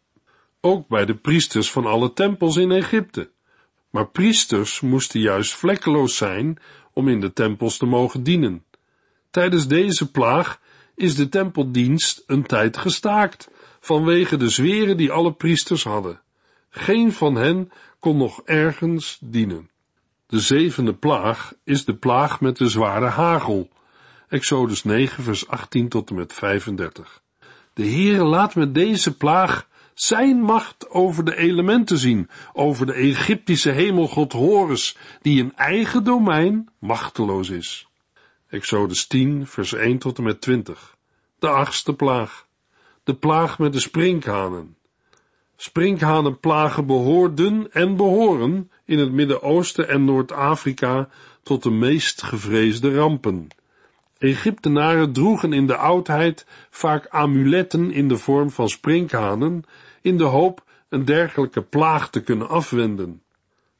Ook 0.61 0.87
bij 0.87 1.05
de 1.05 1.15
priesters 1.15 1.71
van 1.71 1.85
alle 1.85 2.13
tempels 2.13 2.57
in 2.57 2.71
Egypte. 2.71 3.29
Maar 3.89 4.07
priesters 4.07 4.79
moesten 4.79 5.19
juist 5.19 5.53
vlekkeloos 5.53 6.17
zijn 6.17 6.57
om 6.93 7.07
in 7.07 7.19
de 7.19 7.33
tempels 7.33 7.77
te 7.77 7.85
mogen 7.85 8.23
dienen. 8.23 8.63
Tijdens 9.29 9.67
deze 9.67 10.11
plaag 10.11 10.59
is 10.95 11.15
de 11.15 11.29
tempeldienst 11.29 12.23
een 12.27 12.43
tijd 12.43 12.77
gestaakt, 12.77 13.49
vanwege 13.79 14.37
de 14.37 14.49
zweren 14.49 14.97
die 14.97 15.11
alle 15.11 15.33
priesters 15.33 15.83
hadden. 15.83 16.21
Geen 16.69 17.11
van 17.11 17.35
hen 17.35 17.71
kon 17.99 18.17
nog 18.17 18.41
ergens 18.45 19.17
dienen. 19.21 19.69
De 20.27 20.39
zevende 20.39 20.93
plaag 20.93 21.53
is 21.63 21.85
de 21.85 21.95
plaag 21.95 22.41
met 22.41 22.57
de 22.57 22.69
zware 22.69 23.05
hagel. 23.05 23.69
Exodus 24.27 24.83
9, 24.83 25.23
vers 25.23 25.47
18 25.47 25.89
tot 25.89 26.09
en 26.09 26.15
met 26.15 26.33
35. 26.33 27.21
De 27.73 27.85
Heere 27.85 28.23
laat 28.23 28.55
met 28.55 28.73
deze 28.73 29.17
plaag 29.17 29.67
zijn 29.93 30.41
macht 30.41 30.89
over 30.89 31.25
de 31.25 31.37
elementen 31.37 31.97
zien, 31.97 32.29
over 32.53 32.85
de 32.85 32.93
Egyptische 32.93 33.69
hemelgod 33.69 34.33
Horus, 34.33 34.97
die 35.21 35.39
in 35.39 35.55
eigen 35.55 36.03
domein 36.03 36.69
machteloos 36.79 37.49
is. 37.49 37.87
Exodus 38.47 39.07
10, 39.07 39.47
vers 39.47 39.73
1 39.73 39.97
tot 39.97 40.17
en 40.17 40.23
met 40.23 40.41
20. 40.41 40.97
De 41.39 41.47
achtste 41.47 41.93
plaag. 41.93 42.47
De 43.03 43.15
plaag 43.15 43.59
met 43.59 43.73
de 43.73 43.79
sprinkhanen. 43.79 44.75
Sprinkhanenplagen 45.55 46.85
behoorden 46.85 47.71
en 47.71 47.95
behoren 47.95 48.71
in 48.85 48.99
het 48.99 49.11
Midden-Oosten 49.11 49.89
en 49.89 50.05
Noord-Afrika 50.05 51.09
tot 51.43 51.63
de 51.63 51.71
meest 51.71 52.23
gevreesde 52.23 52.95
rampen. 52.95 53.47
Egyptenaren 54.21 55.13
droegen 55.13 55.53
in 55.53 55.67
de 55.67 55.75
oudheid 55.75 56.45
vaak 56.69 57.07
amuletten 57.07 57.91
in 57.91 58.07
de 58.07 58.17
vorm 58.17 58.49
van 58.49 58.69
sprinkhanen, 58.69 59.63
in 60.01 60.17
de 60.17 60.23
hoop 60.23 60.63
een 60.89 61.05
dergelijke 61.05 61.61
plaag 61.61 62.09
te 62.09 62.21
kunnen 62.21 62.49
afwenden. 62.49 63.21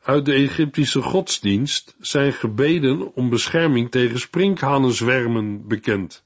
Uit 0.04 0.26
de 0.26 0.34
Egyptische 0.34 1.02
godsdienst 1.02 1.96
zijn 2.00 2.34
gebeden 2.34 3.16
om 3.16 3.30
bescherming 3.30 3.92
tegen 3.92 4.20
sprinkhanenzwermen 4.20 5.68
bekend. 5.68 6.24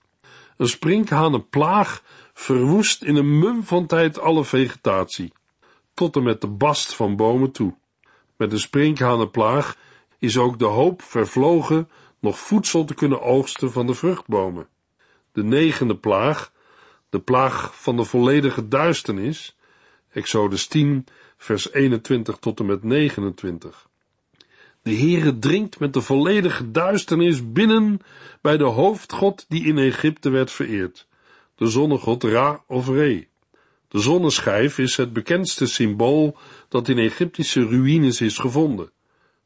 Een 0.57 0.67
sprinkhanenplaag 0.67 2.03
verwoest 2.34 3.03
in 3.03 3.15
een 3.15 3.39
mum 3.39 3.63
van 3.63 3.86
tijd 3.86 4.19
alle 4.19 4.43
vegetatie, 4.43 5.34
tot 5.93 6.15
en 6.15 6.24
met 6.24 6.41
de 6.41 6.48
bast 6.48 6.95
van 6.95 7.15
bomen 7.15 7.51
toe. 7.51 7.74
Met 8.38 8.50
de 8.50 8.57
sprinkhanenplaag 8.57 9.77
is 10.19 10.38
ook 10.38 10.60
de 10.60 10.65
hoop 10.65 11.01
vervlogen 11.01 11.89
nog 12.25 12.39
voedsel 12.39 12.86
te 12.86 12.94
kunnen 12.94 13.22
oogsten 13.22 13.72
van 13.72 13.88
de 13.88 13.94
vruchtbomen. 13.94 14.67
De 15.32 15.44
negende 15.44 15.96
plaag, 15.96 16.51
de 17.10 17.20
plaag 17.20 17.82
van 17.82 17.98
de 17.98 18.03
volledige 18.03 18.67
duisternis, 18.67 19.55
Exodus 20.12 20.67
10, 20.67 21.05
vers 21.38 21.74
21 21.74 22.38
tot 22.38 22.60
en 22.60 22.65
met 22.65 22.84
29. 22.84 23.88
De 24.82 24.96
Heere 24.96 25.39
dringt 25.39 25.79
met 25.79 25.94
de 25.94 26.01
volledige 26.01 26.72
duisternis 26.72 27.51
binnen 27.51 28.00
bij 28.41 28.58
de 28.58 28.63
hoofdgod 28.63 29.46
die 29.50 29.65
in 29.65 29.77
Egypte 29.77 30.29
werd 30.29 30.51
vereerd, 30.51 31.08
de 31.55 31.67
zonnegod 31.67 32.24
Ra 32.24 32.63
of 32.67 32.88
Re. 32.88 33.27
De 33.88 34.00
zonneschijf 34.00 34.77
is 34.77 34.98
het 34.98 35.13
bekendste 35.13 35.65
symbool 35.65 36.38
dat 36.70 36.88
in 36.88 36.98
Egyptische 36.98 37.67
ruïnes 37.67 38.22
is 38.22 38.38
gevonden. 38.38 38.91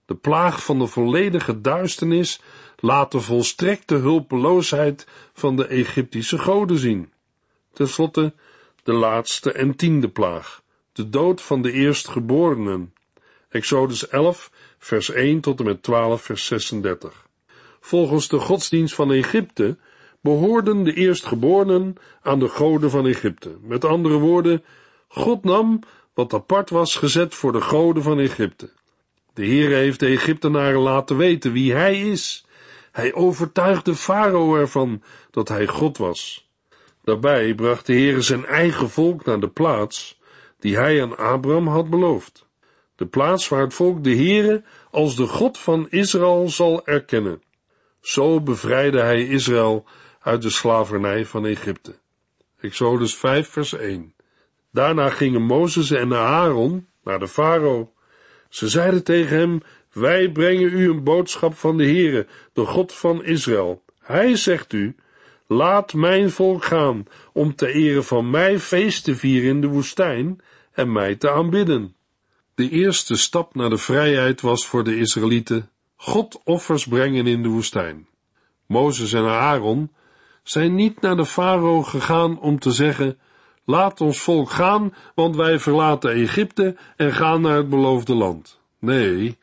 De 0.09 0.15
plaag 0.15 0.63
van 0.63 0.79
de 0.79 0.87
volledige 0.87 1.61
duisternis 1.61 2.41
laat 2.77 3.11
de 3.11 3.19
volstrekte 3.19 3.95
hulpeloosheid 3.95 5.07
van 5.33 5.55
de 5.55 5.67
Egyptische 5.67 6.37
goden 6.37 6.77
zien. 6.77 7.11
Ten 7.73 7.87
slotte 7.87 8.33
de 8.83 8.93
laatste 8.93 9.51
en 9.51 9.75
tiende 9.75 10.09
plaag, 10.09 10.61
de 10.91 11.09
dood 11.09 11.41
van 11.41 11.61
de 11.61 11.71
eerstgeborenen. 11.71 12.93
Exodus 13.49 14.07
11, 14.07 14.51
vers 14.77 15.09
1 15.09 15.39
tot 15.39 15.59
en 15.59 15.65
met 15.65 15.83
12, 15.83 16.21
vers 16.21 16.45
36. 16.45 17.27
Volgens 17.79 18.27
de 18.27 18.39
godsdienst 18.39 18.95
van 18.95 19.11
Egypte 19.11 19.77
behoorden 20.21 20.83
de 20.83 20.93
eerstgeborenen 20.93 21.95
aan 22.21 22.39
de 22.39 22.47
goden 22.47 22.89
van 22.89 23.07
Egypte. 23.07 23.57
Met 23.61 23.85
andere 23.85 24.17
woorden, 24.17 24.63
God 25.07 25.43
nam 25.43 25.79
wat 26.13 26.33
apart 26.33 26.69
was 26.69 26.95
gezet 26.95 27.35
voor 27.35 27.51
de 27.51 27.61
goden 27.61 28.03
van 28.03 28.19
Egypte. 28.19 28.77
De 29.39 29.45
Heere 29.45 29.75
heeft 29.75 29.99
de 29.99 30.05
Egyptenaren 30.05 30.79
laten 30.79 31.17
weten 31.17 31.51
wie 31.51 31.73
hij 31.73 32.01
is. 32.01 32.45
Hij 32.91 33.13
overtuigde 33.13 33.95
Farao 33.95 34.55
ervan 34.55 35.03
dat 35.31 35.47
hij 35.47 35.67
God 35.67 35.97
was. 35.97 36.49
Daarbij 37.03 37.55
bracht 37.55 37.85
de 37.85 37.93
Heere 37.93 38.21
zijn 38.21 38.45
eigen 38.45 38.89
volk 38.89 39.25
naar 39.25 39.39
de 39.39 39.49
plaats 39.49 40.19
die 40.59 40.77
hij 40.77 41.01
aan 41.01 41.17
Abraham 41.17 41.67
had 41.67 41.89
beloofd. 41.89 42.47
De 42.95 43.05
plaats 43.05 43.47
waar 43.47 43.61
het 43.61 43.73
volk 43.73 44.03
de 44.03 44.15
Heere 44.15 44.63
als 44.91 45.15
de 45.15 45.27
God 45.27 45.57
van 45.57 45.87
Israël 45.89 46.49
zal 46.49 46.85
erkennen. 46.85 47.41
Zo 48.01 48.41
bevrijdde 48.41 48.99
hij 48.99 49.27
Israël 49.27 49.85
uit 50.21 50.41
de 50.41 50.49
slavernij 50.49 51.25
van 51.25 51.45
Egypte. 51.45 51.95
Exodus 52.59 53.15
5 53.15 53.49
vers 53.49 53.73
1 53.73 54.13
Daarna 54.71 55.09
gingen 55.09 55.41
Mozes 55.41 55.91
en 55.91 56.13
Aaron 56.13 56.87
naar 57.03 57.19
de 57.19 57.27
farao. 57.27 57.93
Ze 58.49 58.67
zeiden 58.67 59.03
tegen 59.03 59.37
hem, 59.37 59.61
wij 59.91 60.31
brengen 60.31 60.73
u 60.73 60.89
een 60.89 61.03
boodschap 61.03 61.55
van 61.55 61.77
de 61.77 61.83
Heere, 61.83 62.27
de 62.53 62.65
God 62.65 62.93
van 62.93 63.23
Israël. 63.23 63.83
Hij 63.99 64.35
zegt 64.35 64.73
u, 64.73 64.95
laat 65.47 65.93
mijn 65.93 66.31
volk 66.31 66.63
gaan, 66.63 67.05
om 67.33 67.55
te 67.55 67.67
ere 67.71 68.03
van 68.03 68.29
mij 68.29 68.59
feest 68.59 69.03
te 69.03 69.15
vieren 69.15 69.49
in 69.49 69.61
de 69.61 69.67
woestijn 69.67 70.41
en 70.71 70.91
mij 70.91 71.15
te 71.15 71.31
aanbidden. 71.31 71.95
De 72.55 72.69
eerste 72.69 73.17
stap 73.17 73.55
naar 73.55 73.69
de 73.69 73.77
vrijheid 73.77 74.41
was 74.41 74.67
voor 74.67 74.83
de 74.83 74.97
Israëlieten 74.97 75.69
God 76.01 76.41
offers 76.43 76.87
brengen 76.87 77.27
in 77.27 77.43
de 77.43 77.49
woestijn. 77.49 78.07
Mozes 78.65 79.13
en 79.13 79.25
Aaron 79.25 79.91
zijn 80.43 80.75
niet 80.75 81.01
naar 81.01 81.15
de 81.15 81.25
farao 81.25 81.81
gegaan 81.83 82.39
om 82.39 82.59
te 82.59 82.71
zeggen, 82.71 83.19
laat 83.69 84.01
ons 84.01 84.19
volk 84.19 84.49
gaan, 84.49 84.93
want 85.15 85.35
wij 85.35 85.59
verlaten 85.59 86.11
Egypte 86.11 86.75
en 86.95 87.13
gaan 87.13 87.41
naar 87.41 87.57
het 87.57 87.69
beloofde 87.69 88.13
land. 88.13 88.59
Nee, 88.79 89.37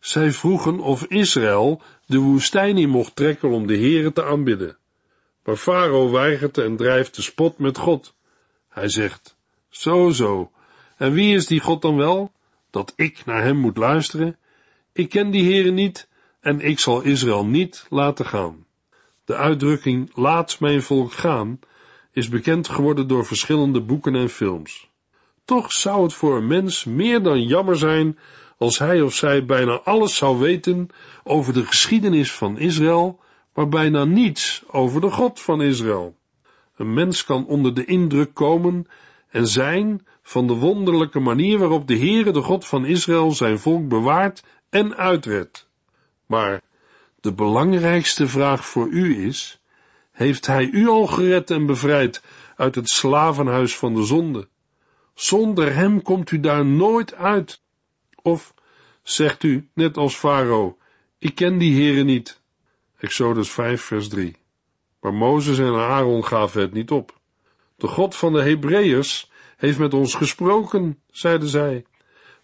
zij 0.00 0.32
vroegen 0.32 0.80
of 0.80 1.04
Israël 1.04 1.82
de 2.06 2.18
woestijn 2.18 2.78
in 2.78 2.88
mocht 2.88 3.16
trekken 3.16 3.48
om 3.48 3.66
de 3.66 3.76
Heere 3.76 4.12
te 4.12 4.24
aanbidden. 4.24 4.76
Maar 5.44 5.56
Farao 5.56 6.10
weigert 6.10 6.58
en 6.58 6.76
drijft 6.76 7.16
de 7.16 7.22
spot 7.22 7.58
met 7.58 7.78
God. 7.78 8.14
Hij 8.68 8.88
zegt, 8.88 9.36
zo 9.68 10.10
zo, 10.10 10.50
en 10.96 11.12
wie 11.12 11.34
is 11.34 11.46
die 11.46 11.60
God 11.60 11.82
dan 11.82 11.96
wel, 11.96 12.32
dat 12.70 12.92
ik 12.96 13.24
naar 13.24 13.42
hem 13.42 13.56
moet 13.56 13.76
luisteren? 13.76 14.36
Ik 14.92 15.08
ken 15.08 15.30
die 15.30 15.44
Heere 15.44 15.70
niet, 15.70 16.08
en 16.40 16.60
ik 16.60 16.78
zal 16.78 17.02
Israël 17.02 17.46
niet 17.46 17.86
laten 17.90 18.26
gaan. 18.26 18.66
De 19.24 19.36
uitdrukking 19.36 20.10
laat 20.14 20.60
mijn 20.60 20.82
volk 20.82 21.12
gaan 21.12 21.60
is 22.12 22.28
bekend 22.28 22.68
geworden 22.68 23.08
door 23.08 23.26
verschillende 23.26 23.80
boeken 23.80 24.14
en 24.14 24.28
films. 24.28 24.90
Toch 25.44 25.72
zou 25.72 26.02
het 26.02 26.12
voor 26.12 26.36
een 26.36 26.46
mens 26.46 26.84
meer 26.84 27.22
dan 27.22 27.46
jammer 27.46 27.76
zijn 27.76 28.18
als 28.58 28.78
hij 28.78 29.00
of 29.00 29.14
zij 29.14 29.44
bijna 29.44 29.80
alles 29.84 30.16
zou 30.16 30.38
weten 30.38 30.88
over 31.24 31.52
de 31.52 31.66
geschiedenis 31.66 32.32
van 32.32 32.58
Israël, 32.58 33.20
maar 33.54 33.68
bijna 33.68 34.04
niets 34.04 34.62
over 34.66 35.00
de 35.00 35.10
God 35.10 35.40
van 35.40 35.62
Israël. 35.62 36.16
Een 36.76 36.94
mens 36.94 37.24
kan 37.24 37.46
onder 37.46 37.74
de 37.74 37.84
indruk 37.84 38.34
komen 38.34 38.86
en 39.28 39.46
zijn 39.46 40.06
van 40.22 40.46
de 40.46 40.54
wonderlijke 40.54 41.20
manier 41.20 41.58
waarop 41.58 41.88
de 41.88 41.98
Heere, 41.98 42.30
de 42.30 42.42
God 42.42 42.66
van 42.66 42.84
Israël, 42.84 43.30
zijn 43.30 43.58
volk 43.58 43.88
bewaart 43.88 44.42
en 44.70 44.96
uitredt. 44.96 45.68
Maar 46.26 46.60
de 47.20 47.32
belangrijkste 47.32 48.28
vraag 48.28 48.66
voor 48.66 48.88
u 48.88 49.26
is, 49.26 49.61
heeft 50.22 50.46
Hij 50.46 50.68
u 50.68 50.88
al 50.88 51.06
gered 51.06 51.50
en 51.50 51.66
bevrijd 51.66 52.22
uit 52.56 52.74
het 52.74 52.88
slavenhuis 52.88 53.76
van 53.76 53.94
de 53.94 54.02
zonde? 54.02 54.48
Zonder 55.14 55.74
Hem 55.74 56.02
komt 56.02 56.30
u 56.30 56.40
daar 56.40 56.66
nooit 56.66 57.14
uit. 57.14 57.60
Of 58.22 58.54
zegt 59.02 59.42
u, 59.42 59.68
net 59.74 59.96
als 59.96 60.16
Farao, 60.16 60.76
ik 61.18 61.34
ken 61.34 61.58
die 61.58 61.74
Heere 61.74 62.02
niet. 62.02 62.40
Exodus 62.98 63.50
5 63.50 63.82
vers 63.82 64.08
3. 64.08 64.36
Maar 65.00 65.14
Mozes 65.14 65.58
en 65.58 65.74
Aaron 65.74 66.24
gaven 66.24 66.60
het 66.60 66.72
niet 66.72 66.90
op. 66.90 67.20
De 67.76 67.86
God 67.86 68.16
van 68.16 68.32
de 68.32 68.42
Hebreeërs 68.42 69.30
heeft 69.56 69.78
met 69.78 69.94
ons 69.94 70.14
gesproken, 70.14 70.98
zeiden 71.10 71.48
zij. 71.48 71.84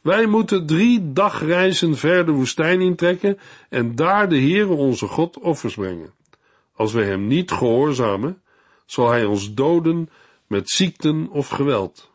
Wij 0.01 0.27
moeten 0.27 0.67
drie 0.67 1.13
dagreizen 1.13 1.97
ver 1.97 2.27
de 2.27 2.33
woestijn 2.33 2.81
intrekken 2.81 3.39
en 3.69 3.95
daar 3.95 4.29
de 4.29 4.41
Heere 4.41 4.73
onze 4.73 5.07
God 5.07 5.39
offers 5.39 5.75
brengen. 5.75 6.13
Als 6.79 6.93
wij 6.93 7.05
hem 7.05 7.27
niet 7.27 7.51
gehoorzamen, 7.51 8.43
zal 8.87 9.09
hij 9.09 9.25
ons 9.25 9.55
doden 9.55 10.11
met 10.47 10.71
ziekten 10.71 11.29
of 11.31 11.49
geweld. 11.49 12.11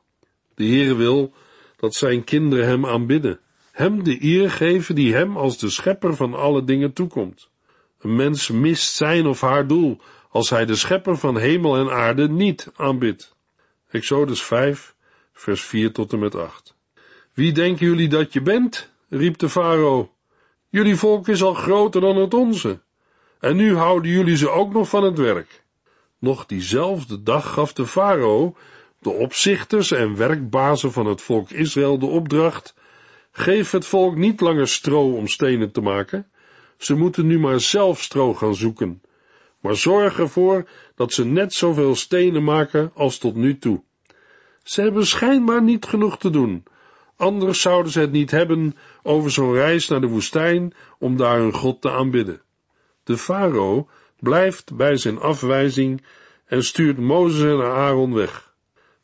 De 0.55 0.65
Heere 0.65 0.95
wil 0.95 1.33
dat 1.75 1.95
zijn 1.95 2.23
kinderen 2.23 2.65
hem 2.67 2.85
aanbidden, 2.85 3.39
hem 3.71 4.03
de 4.03 4.23
eer 4.23 4.51
geven 4.51 4.95
die 4.95 5.13
hem 5.13 5.37
als 5.37 5.57
de 5.57 5.69
schepper 5.69 6.15
van 6.15 6.33
alle 6.33 6.63
dingen 6.63 6.93
toekomt. 6.93 7.49
Een 7.99 8.15
mens 8.15 8.49
mist 8.49 8.93
zijn 8.93 9.25
of 9.25 9.41
haar 9.41 9.67
doel 9.67 10.01
als 10.29 10.49
hij 10.49 10.65
de 10.65 10.75
schepper 10.75 11.17
van 11.17 11.37
hemel 11.37 11.77
en 11.77 11.91
aarde 11.91 12.29
niet 12.29 12.71
aanbidt. 12.75 13.35
Exodus 13.89 14.43
5, 14.43 14.95
vers 15.33 15.61
4 15.61 15.91
tot 15.91 16.13
en 16.13 16.19
met 16.19 16.35
8. 16.35 16.75
Wie 17.33 17.51
denken 17.51 17.85
jullie 17.85 18.09
dat 18.09 18.33
je 18.33 18.41
bent? 18.41 18.91
riep 19.09 19.37
de 19.37 19.49
farao. 19.49 20.13
Jullie 20.69 20.95
volk 20.95 21.27
is 21.27 21.43
al 21.43 21.53
groter 21.53 22.01
dan 22.01 22.15
het 22.17 22.33
onze. 22.33 22.81
En 23.43 23.55
nu 23.55 23.75
houden 23.75 24.11
jullie 24.11 24.37
ze 24.37 24.49
ook 24.49 24.73
nog 24.73 24.89
van 24.89 25.03
het 25.03 25.17
werk. 25.17 25.63
Nog 26.19 26.45
diezelfde 26.45 27.23
dag 27.23 27.53
gaf 27.53 27.73
de 27.73 27.85
farao 27.85 28.55
de 28.99 29.09
opzichters 29.09 29.91
en 29.91 30.15
werkbazen 30.15 30.91
van 30.91 31.05
het 31.05 31.21
volk 31.21 31.49
Israël 31.49 31.99
de 31.99 32.05
opdracht: 32.05 32.75
geef 33.31 33.71
het 33.71 33.85
volk 33.85 34.15
niet 34.15 34.41
langer 34.41 34.67
stro 34.67 35.15
om 35.15 35.27
stenen 35.27 35.71
te 35.71 35.81
maken. 35.81 36.27
Ze 36.77 36.95
moeten 36.95 37.27
nu 37.27 37.39
maar 37.39 37.59
zelf 37.59 38.01
stro 38.01 38.33
gaan 38.33 38.55
zoeken. 38.55 39.01
Maar 39.59 39.75
zorg 39.75 40.19
ervoor 40.19 40.69
dat 40.95 41.13
ze 41.13 41.25
net 41.25 41.53
zoveel 41.53 41.95
stenen 41.95 42.43
maken 42.43 42.91
als 42.93 43.17
tot 43.17 43.35
nu 43.35 43.57
toe. 43.57 43.83
Ze 44.63 44.81
hebben 44.81 45.05
schijnbaar 45.05 45.63
niet 45.63 45.85
genoeg 45.85 46.17
te 46.17 46.29
doen. 46.29 46.63
Anders 47.17 47.61
zouden 47.61 47.91
ze 47.91 47.99
het 47.99 48.11
niet 48.11 48.31
hebben 48.31 48.75
over 49.01 49.31
zo'n 49.31 49.53
reis 49.53 49.87
naar 49.87 50.01
de 50.01 50.07
woestijn 50.07 50.73
om 50.99 51.17
daar 51.17 51.37
hun 51.37 51.53
God 51.53 51.81
te 51.81 51.91
aanbidden. 51.91 52.42
De 53.03 53.17
farao 53.17 53.89
blijft 54.19 54.75
bij 54.75 54.97
zijn 54.97 55.19
afwijzing 55.19 56.03
en 56.45 56.63
stuurt 56.63 56.97
Mozes 56.97 57.41
en 57.41 57.61
Aaron 57.61 58.13
weg. 58.13 58.53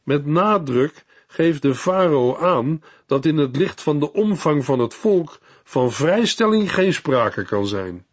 Met 0.04 0.26
nadruk 0.26 1.06
geeft 1.28 1.62
de 1.62 1.76
farao 1.76 2.38
aan 2.38 2.84
dat 3.06 3.26
in 3.26 3.38
het 3.38 3.56
licht 3.56 3.82
van 3.82 4.00
de 4.00 4.14
omvang 4.14 4.66
van 4.66 4.80
het 4.80 4.94
volk 4.94 5.40
van 5.64 5.92
vrijstelling 5.92 6.74
geen 6.74 6.94
sprake 6.94 7.46
kan 7.46 7.68
zijn. 7.68 8.06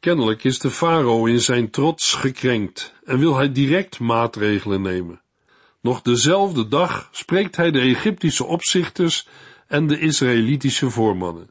Kennelijk 0.00 0.44
is 0.44 0.58
de 0.58 0.70
farao 0.70 1.26
in 1.26 1.40
zijn 1.40 1.70
trots 1.70 2.12
gekrenkt 2.12 2.94
en 3.04 3.18
wil 3.18 3.36
hij 3.36 3.52
direct 3.52 3.98
maatregelen 3.98 4.82
nemen. 4.82 5.20
Nog 5.80 6.02
dezelfde 6.02 6.68
dag 6.68 7.08
spreekt 7.12 7.56
hij 7.56 7.70
de 7.70 7.80
Egyptische 7.80 8.44
opzichters 8.44 9.26
en 9.66 9.86
de 9.86 9.98
Israëlitische 9.98 10.90
voormannen. 10.90 11.50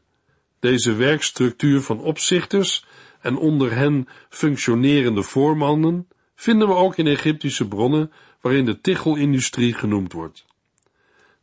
Deze 0.60 0.92
werkstructuur 0.92 1.80
van 1.80 2.00
opzichters 2.00 2.84
en 3.28 3.36
onder 3.36 3.74
hen 3.74 4.08
functionerende 4.28 5.22
voormannen 5.22 6.08
vinden 6.34 6.68
we 6.68 6.74
ook 6.74 6.96
in 6.96 7.06
Egyptische 7.06 7.68
bronnen 7.68 8.12
waarin 8.40 8.64
de 8.64 8.80
tichelindustrie 8.80 9.74
genoemd 9.74 10.12
wordt. 10.12 10.44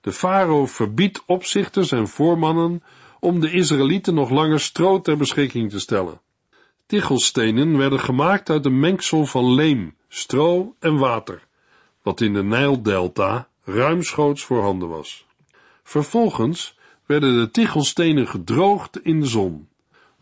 De 0.01 0.11
farao 0.11 0.65
verbiedt 0.65 1.23
opzichters 1.25 1.91
en 1.91 2.07
voormannen 2.07 2.83
om 3.19 3.39
de 3.39 3.51
Israëlieten 3.51 4.13
nog 4.13 4.29
langer 4.29 4.59
stro 4.59 5.01
ter 5.01 5.17
beschikking 5.17 5.69
te 5.69 5.79
stellen. 5.79 6.21
Tichelstenen 6.85 7.77
werden 7.77 7.99
gemaakt 7.99 8.49
uit 8.49 8.65
een 8.65 8.79
mengsel 8.79 9.25
van 9.25 9.53
leem, 9.53 9.95
stro 10.07 10.75
en 10.79 10.97
water, 10.97 11.47
wat 12.01 12.21
in 12.21 12.33
de 12.33 12.43
Nijldelta 12.43 13.47
ruimschoots 13.63 14.43
voorhanden 14.43 14.89
was. 14.89 15.25
Vervolgens 15.83 16.77
werden 17.05 17.39
de 17.39 17.51
tichelstenen 17.51 18.27
gedroogd 18.27 18.99
in 19.01 19.19
de 19.19 19.27
zon. 19.27 19.67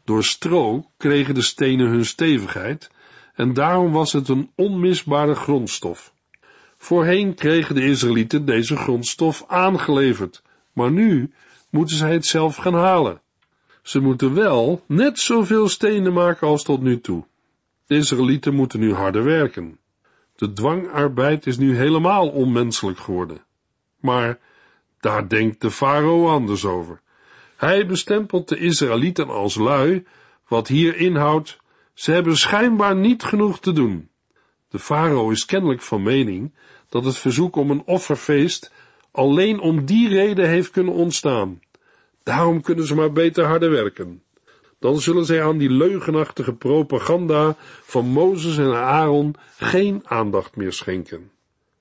Door 0.03 0.23
stro 0.23 0.89
kregen 0.97 1.33
de 1.33 1.41
stenen 1.41 1.87
hun 1.87 2.05
stevigheid 2.05 2.89
en 3.33 3.53
daarom 3.53 3.91
was 3.91 4.13
het 4.13 4.27
een 4.29 4.51
onmisbare 4.55 5.35
grondstof. 5.35 6.13
Voorheen 6.77 7.33
kregen 7.33 7.75
de 7.75 7.85
Israëlieten 7.85 8.45
deze 8.45 8.77
grondstof 8.77 9.43
aangeleverd, 9.47 10.41
maar 10.73 10.91
nu 10.91 11.31
moeten 11.69 11.95
zij 11.95 12.13
het 12.13 12.25
zelf 12.25 12.55
gaan 12.55 12.73
halen. 12.73 13.21
Ze 13.81 13.99
moeten 13.99 14.33
wel 14.33 14.83
net 14.87 15.19
zoveel 15.19 15.67
stenen 15.67 16.13
maken 16.13 16.47
als 16.47 16.63
tot 16.63 16.81
nu 16.81 17.01
toe. 17.01 17.25
De 17.85 17.95
Israëlieten 17.95 18.53
moeten 18.53 18.79
nu 18.79 18.93
harder 18.93 19.23
werken. 19.23 19.79
De 20.35 20.53
dwangarbeid 20.53 21.45
is 21.45 21.57
nu 21.57 21.75
helemaal 21.75 22.29
onmenselijk 22.29 22.99
geworden. 22.99 23.45
Maar 23.99 24.39
daar 24.99 25.27
denkt 25.27 25.61
de 25.61 25.71
farao 25.71 26.27
anders 26.27 26.65
over. 26.65 27.01
Hij 27.63 27.85
bestempelt 27.85 28.49
de 28.49 28.57
Israëlieten 28.57 29.27
als 29.27 29.55
lui, 29.55 30.05
wat 30.47 30.67
hier 30.67 30.95
inhoudt, 30.95 31.57
ze 31.93 32.11
hebben 32.11 32.37
schijnbaar 32.37 32.95
niet 32.95 33.23
genoeg 33.23 33.59
te 33.59 33.71
doen. 33.71 34.09
De 34.69 34.79
farao 34.79 35.29
is 35.29 35.45
kennelijk 35.45 35.81
van 35.81 36.03
mening 36.03 36.53
dat 36.89 37.05
het 37.05 37.17
verzoek 37.17 37.55
om 37.55 37.71
een 37.71 37.83
offerfeest 37.85 38.71
alleen 39.11 39.59
om 39.59 39.85
die 39.85 40.09
reden 40.09 40.47
heeft 40.47 40.71
kunnen 40.71 40.93
ontstaan. 40.93 41.61
Daarom 42.23 42.61
kunnen 42.61 42.85
ze 42.85 42.95
maar 42.95 43.11
beter 43.11 43.45
harder 43.45 43.69
werken. 43.69 44.23
Dan 44.79 44.99
zullen 44.99 45.25
zij 45.25 45.43
aan 45.43 45.57
die 45.57 45.71
leugenachtige 45.71 46.53
propaganda 46.53 47.55
van 47.83 48.05
Mozes 48.05 48.57
en 48.57 48.75
Aaron 48.75 49.35
geen 49.57 50.01
aandacht 50.03 50.55
meer 50.55 50.73
schenken. 50.73 51.31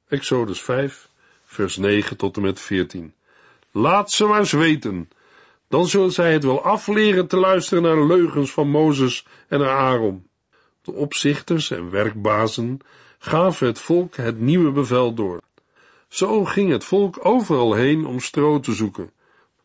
Exodus 0.08 0.60
5, 0.60 1.08
vers 1.44 1.76
9 1.76 2.16
tot 2.16 2.36
en 2.36 2.42
met 2.42 2.60
14. 2.60 3.14
Laat 3.72 4.10
ze 4.10 4.24
maar 4.24 4.38
eens 4.38 4.52
weten. 4.52 5.08
Dan 5.72 5.86
zullen 5.86 6.12
zij 6.12 6.32
het 6.32 6.44
wel 6.44 6.62
afleren 6.62 7.26
te 7.26 7.36
luisteren 7.36 7.82
naar 7.82 8.06
leugens 8.06 8.52
van 8.52 8.68
Mozes 8.68 9.26
en 9.48 9.68
Aaron. 9.68 10.26
De 10.82 10.92
opzichters 10.92 11.70
en 11.70 11.90
werkbazen 11.90 12.80
gaven 13.18 13.66
het 13.66 13.78
volk 13.78 14.16
het 14.16 14.40
nieuwe 14.40 14.70
bevel 14.70 15.14
door. 15.14 15.40
Zo 16.08 16.44
ging 16.44 16.70
het 16.70 16.84
volk 16.84 17.24
overal 17.24 17.74
heen 17.74 18.06
om 18.06 18.20
stro 18.20 18.60
te 18.60 18.72
zoeken. 18.72 19.10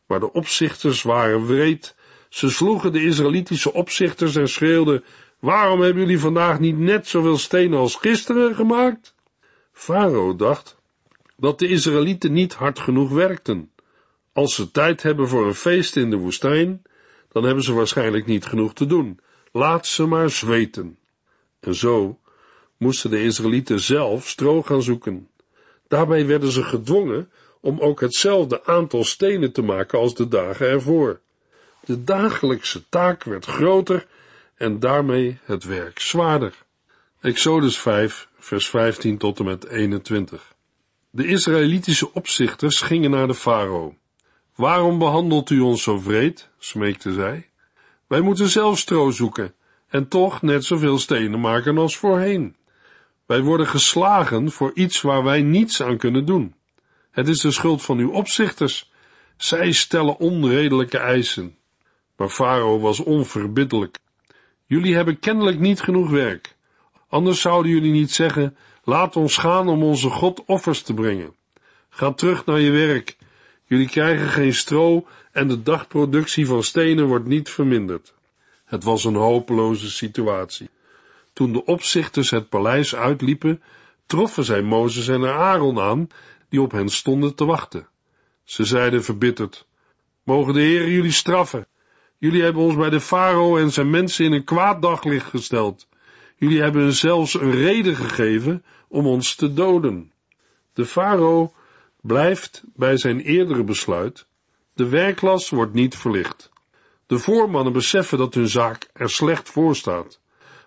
Maar 0.05 0.19
de 0.19 0.33
opzichters 0.33 1.01
waren 1.01 1.45
wreed. 1.45 1.95
Ze 2.29 2.49
sloegen 2.49 2.91
de 2.91 3.03
Israëlitische 3.03 3.73
opzichters 3.73 4.35
en 4.35 4.49
schreeuwden: 4.49 5.03
Waarom 5.39 5.81
hebben 5.81 6.01
jullie 6.01 6.19
vandaag 6.19 6.59
niet 6.59 6.77
net 6.77 7.07
zoveel 7.07 7.37
stenen 7.37 7.79
als 7.79 7.95
gisteren 7.95 8.55
gemaakt? 8.55 9.15
Farao 9.71 10.35
dacht 10.35 10.77
dat 11.37 11.59
de 11.59 11.67
Israëlieten 11.67 12.33
niet 12.33 12.53
hard 12.53 12.79
genoeg 12.79 13.09
werkten. 13.11 13.71
Als 14.37 14.55
ze 14.55 14.71
tijd 14.71 15.03
hebben 15.03 15.27
voor 15.27 15.47
een 15.47 15.55
feest 15.55 15.95
in 15.95 16.09
de 16.09 16.15
woestijn, 16.15 16.81
dan 17.31 17.43
hebben 17.43 17.63
ze 17.63 17.73
waarschijnlijk 17.73 18.25
niet 18.25 18.45
genoeg 18.45 18.73
te 18.73 18.85
doen. 18.85 19.19
Laat 19.51 19.87
ze 19.87 20.05
maar 20.05 20.29
zweten. 20.29 20.97
En 21.59 21.75
zo 21.75 22.19
moesten 22.77 23.09
de 23.09 23.23
Israëlieten 23.23 23.79
zelf 23.79 24.27
stro 24.27 24.61
gaan 24.61 24.81
zoeken. 24.81 25.29
Daarbij 25.87 26.25
werden 26.25 26.51
ze 26.51 26.63
gedwongen 26.63 27.31
om 27.61 27.79
ook 27.79 27.99
hetzelfde 27.99 28.65
aantal 28.65 29.03
stenen 29.03 29.51
te 29.51 29.61
maken 29.61 29.99
als 29.99 30.15
de 30.15 30.27
dagen 30.27 30.67
ervoor. 30.67 31.19
De 31.85 32.03
dagelijkse 32.03 32.89
taak 32.89 33.23
werd 33.23 33.45
groter 33.45 34.07
en 34.55 34.79
daarmee 34.79 35.39
het 35.43 35.63
werk 35.63 35.99
zwaarder. 35.99 36.53
Exodus 37.21 37.79
5, 37.79 38.29
vers 38.39 38.69
15 38.69 39.17
tot 39.17 39.39
en 39.39 39.45
met 39.45 39.67
21. 39.67 40.53
De 41.09 41.27
Israëlitische 41.27 42.13
opzichters 42.13 42.81
gingen 42.81 43.11
naar 43.11 43.27
de 43.27 43.35
farao. 43.35 43.95
Waarom 44.57 44.97
behandelt 44.97 45.49
u 45.49 45.59
ons 45.59 45.83
zo 45.83 45.97
vreed? 45.97 46.49
smeekte 46.59 47.13
zij. 47.13 47.49
Wij 48.07 48.21
moeten 48.21 48.49
zelf 48.49 48.77
stro 48.79 49.11
zoeken 49.11 49.53
en 49.87 50.07
toch 50.07 50.41
net 50.41 50.65
zoveel 50.65 50.99
stenen 50.99 51.39
maken 51.39 51.77
als 51.77 51.97
voorheen. 51.97 52.55
Wij 53.25 53.41
worden 53.41 53.67
geslagen 53.67 54.51
voor 54.51 54.71
iets 54.73 55.01
waar 55.01 55.23
wij 55.23 55.41
niets 55.41 55.81
aan 55.81 55.97
kunnen 55.97 56.25
doen. 56.25 56.55
Het 57.11 57.27
is 57.27 57.41
de 57.41 57.51
schuld 57.51 57.81
van 57.81 57.97
uw 57.97 58.11
opzichters. 58.11 58.91
Zij 59.37 59.71
stellen 59.71 60.19
onredelijke 60.19 60.97
eisen. 60.97 61.57
Maar 62.15 62.29
Farao 62.29 62.79
was 62.79 62.99
onverbiddelijk. 62.99 63.97
Jullie 64.65 64.95
hebben 64.95 65.19
kennelijk 65.19 65.59
niet 65.59 65.81
genoeg 65.81 66.09
werk. 66.09 66.55
Anders 67.09 67.41
zouden 67.41 67.71
jullie 67.71 67.91
niet 67.91 68.11
zeggen: 68.11 68.57
laat 68.83 69.15
ons 69.15 69.37
gaan 69.37 69.67
om 69.67 69.83
onze 69.83 70.09
God 70.09 70.43
offers 70.45 70.81
te 70.81 70.93
brengen. 70.93 71.35
Ga 71.89 72.11
terug 72.11 72.45
naar 72.45 72.59
je 72.59 72.71
werk. 72.71 73.16
Jullie 73.67 73.89
krijgen 73.89 74.27
geen 74.27 74.53
stro 74.53 75.07
en 75.31 75.47
de 75.47 75.63
dagproductie 75.63 76.45
van 76.45 76.63
stenen 76.63 77.05
wordt 77.05 77.25
niet 77.25 77.49
verminderd. 77.49 78.13
Het 78.65 78.83
was 78.83 79.03
een 79.03 79.15
hopeloze 79.15 79.91
situatie. 79.91 80.69
Toen 81.33 81.53
de 81.53 81.65
opzichters 81.65 82.29
het 82.29 82.49
paleis 82.49 82.95
uitliepen, 82.95 83.61
troffen 84.05 84.43
zij 84.43 84.61
Mozes 84.61 85.07
en 85.07 85.25
Aaron 85.25 85.79
aan, 85.79 86.07
die 86.49 86.61
op 86.61 86.71
hen 86.71 86.89
stonden 86.89 87.35
te 87.35 87.45
wachten. 87.45 87.87
Ze 88.43 88.65
zeiden 88.65 89.03
verbitterd, 89.03 89.67
mogen 90.23 90.53
de 90.53 90.59
Heer 90.59 90.89
jullie 90.89 91.11
straffen. 91.11 91.67
Jullie 92.17 92.43
hebben 92.43 92.61
ons 92.61 92.75
bij 92.75 92.89
de 92.89 93.01
farao 93.01 93.57
en 93.57 93.71
zijn 93.71 93.89
mensen 93.89 94.25
in 94.25 94.31
een 94.31 94.43
kwaad 94.43 94.81
daglicht 94.81 95.29
gesteld. 95.29 95.87
Jullie 96.35 96.61
hebben 96.61 96.93
zelfs 96.93 97.33
een 97.33 97.51
reden 97.51 97.95
gegeven 97.95 98.63
om 98.87 99.05
ons 99.05 99.35
te 99.35 99.53
doden. 99.53 100.11
De 100.73 100.85
farao 100.85 101.53
blijft 102.01 102.63
bij 102.75 102.97
zijn 102.97 103.19
eerdere 103.19 103.63
besluit. 103.63 104.27
De 104.73 104.89
werklast 104.89 105.49
wordt 105.49 105.73
niet 105.73 105.95
verlicht. 105.95 106.51
De 107.05 107.17
voormannen 107.17 107.73
beseffen 107.73 108.17
dat 108.17 108.33
hun 108.33 108.47
zaak 108.47 108.89
er 108.93 109.09
slecht 109.09 109.49
voor 109.49 109.75
staat. 109.75 110.19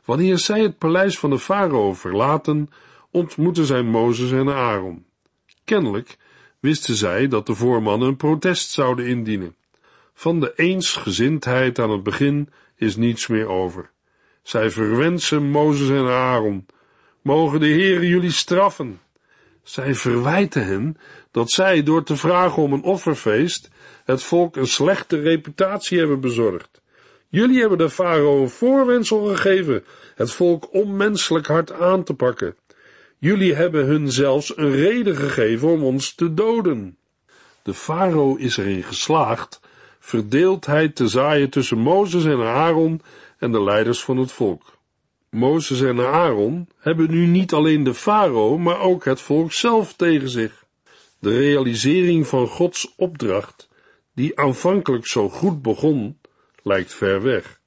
Wanneer 0.04 0.38
zij 0.38 0.62
het 0.62 0.78
paleis 0.78 1.18
van 1.18 1.30
de 1.30 1.38
farao 1.38 1.94
verlaten, 1.94 2.70
ontmoeten 3.10 3.64
zij 3.64 3.82
Mozes 3.82 4.30
en 4.32 4.48
Aaron. 4.48 5.04
Kennelijk 5.64 6.16
wisten 6.60 6.94
zij 6.94 7.28
dat 7.28 7.46
de 7.46 7.54
voormannen 7.54 8.08
een 8.08 8.16
protest 8.16 8.70
zouden 8.70 9.06
indienen. 9.06 9.56
Van 10.14 10.40
de 10.40 10.52
eensgezindheid 10.56 11.78
aan 11.78 11.90
het 11.90 12.02
begin 12.02 12.48
is 12.76 12.96
niets 12.96 13.26
meer 13.26 13.48
over. 13.48 13.90
Zij 14.42 14.70
verwensen 14.70 15.50
Mozes 15.50 15.88
en 15.88 16.08
Aaron. 16.08 16.66
Mogen 17.22 17.60
de 17.60 17.68
Heere 17.68 18.08
jullie 18.08 18.30
straffen. 18.30 19.00
Zij 19.70 19.94
verwijten 19.94 20.66
hen 20.66 20.96
dat 21.30 21.50
zij 21.50 21.82
door 21.82 22.04
te 22.04 22.16
vragen 22.16 22.62
om 22.62 22.72
een 22.72 22.82
offerfeest 22.82 23.70
het 24.04 24.22
volk 24.22 24.56
een 24.56 24.66
slechte 24.66 25.20
reputatie 25.20 25.98
hebben 25.98 26.20
bezorgd. 26.20 26.80
Jullie 27.28 27.60
hebben 27.60 27.78
de 27.78 27.90
farao 27.90 28.42
een 28.42 28.50
voorwendsel 28.50 29.24
gegeven 29.24 29.84
het 30.14 30.32
volk 30.32 30.72
onmenselijk 30.74 31.46
hard 31.46 31.72
aan 31.72 32.04
te 32.04 32.14
pakken. 32.14 32.56
Jullie 33.18 33.54
hebben 33.54 33.86
hun 33.86 34.12
zelfs 34.12 34.56
een 34.56 34.70
reden 34.70 35.16
gegeven 35.16 35.68
om 35.68 35.84
ons 35.84 36.14
te 36.14 36.34
doden. 36.34 36.96
De 37.62 37.74
farao 37.74 38.36
is 38.36 38.56
erin 38.56 38.82
geslaagd 38.82 39.60
verdeeldheid 39.98 40.96
te 40.96 41.08
zaaien 41.08 41.50
tussen 41.50 41.78
Mozes 41.78 42.24
en 42.24 42.40
Aaron 42.40 43.00
en 43.38 43.52
de 43.52 43.62
leiders 43.62 44.04
van 44.04 44.16
het 44.16 44.32
volk. 44.32 44.78
Mozes 45.30 45.80
en 45.80 46.00
Aaron 46.00 46.68
hebben 46.78 47.10
nu 47.10 47.26
niet 47.26 47.52
alleen 47.52 47.84
de 47.84 47.94
farao, 47.94 48.58
maar 48.58 48.80
ook 48.80 49.04
het 49.04 49.20
volk 49.20 49.52
zelf 49.52 49.94
tegen 49.94 50.28
zich. 50.28 50.64
De 51.18 51.38
realisering 51.38 52.26
van 52.26 52.46
Gods 52.46 52.94
opdracht, 52.96 53.68
die 54.14 54.38
aanvankelijk 54.38 55.06
zo 55.06 55.28
goed 55.28 55.62
begon, 55.62 56.18
lijkt 56.62 56.94
ver 56.94 57.22
weg. 57.22 57.60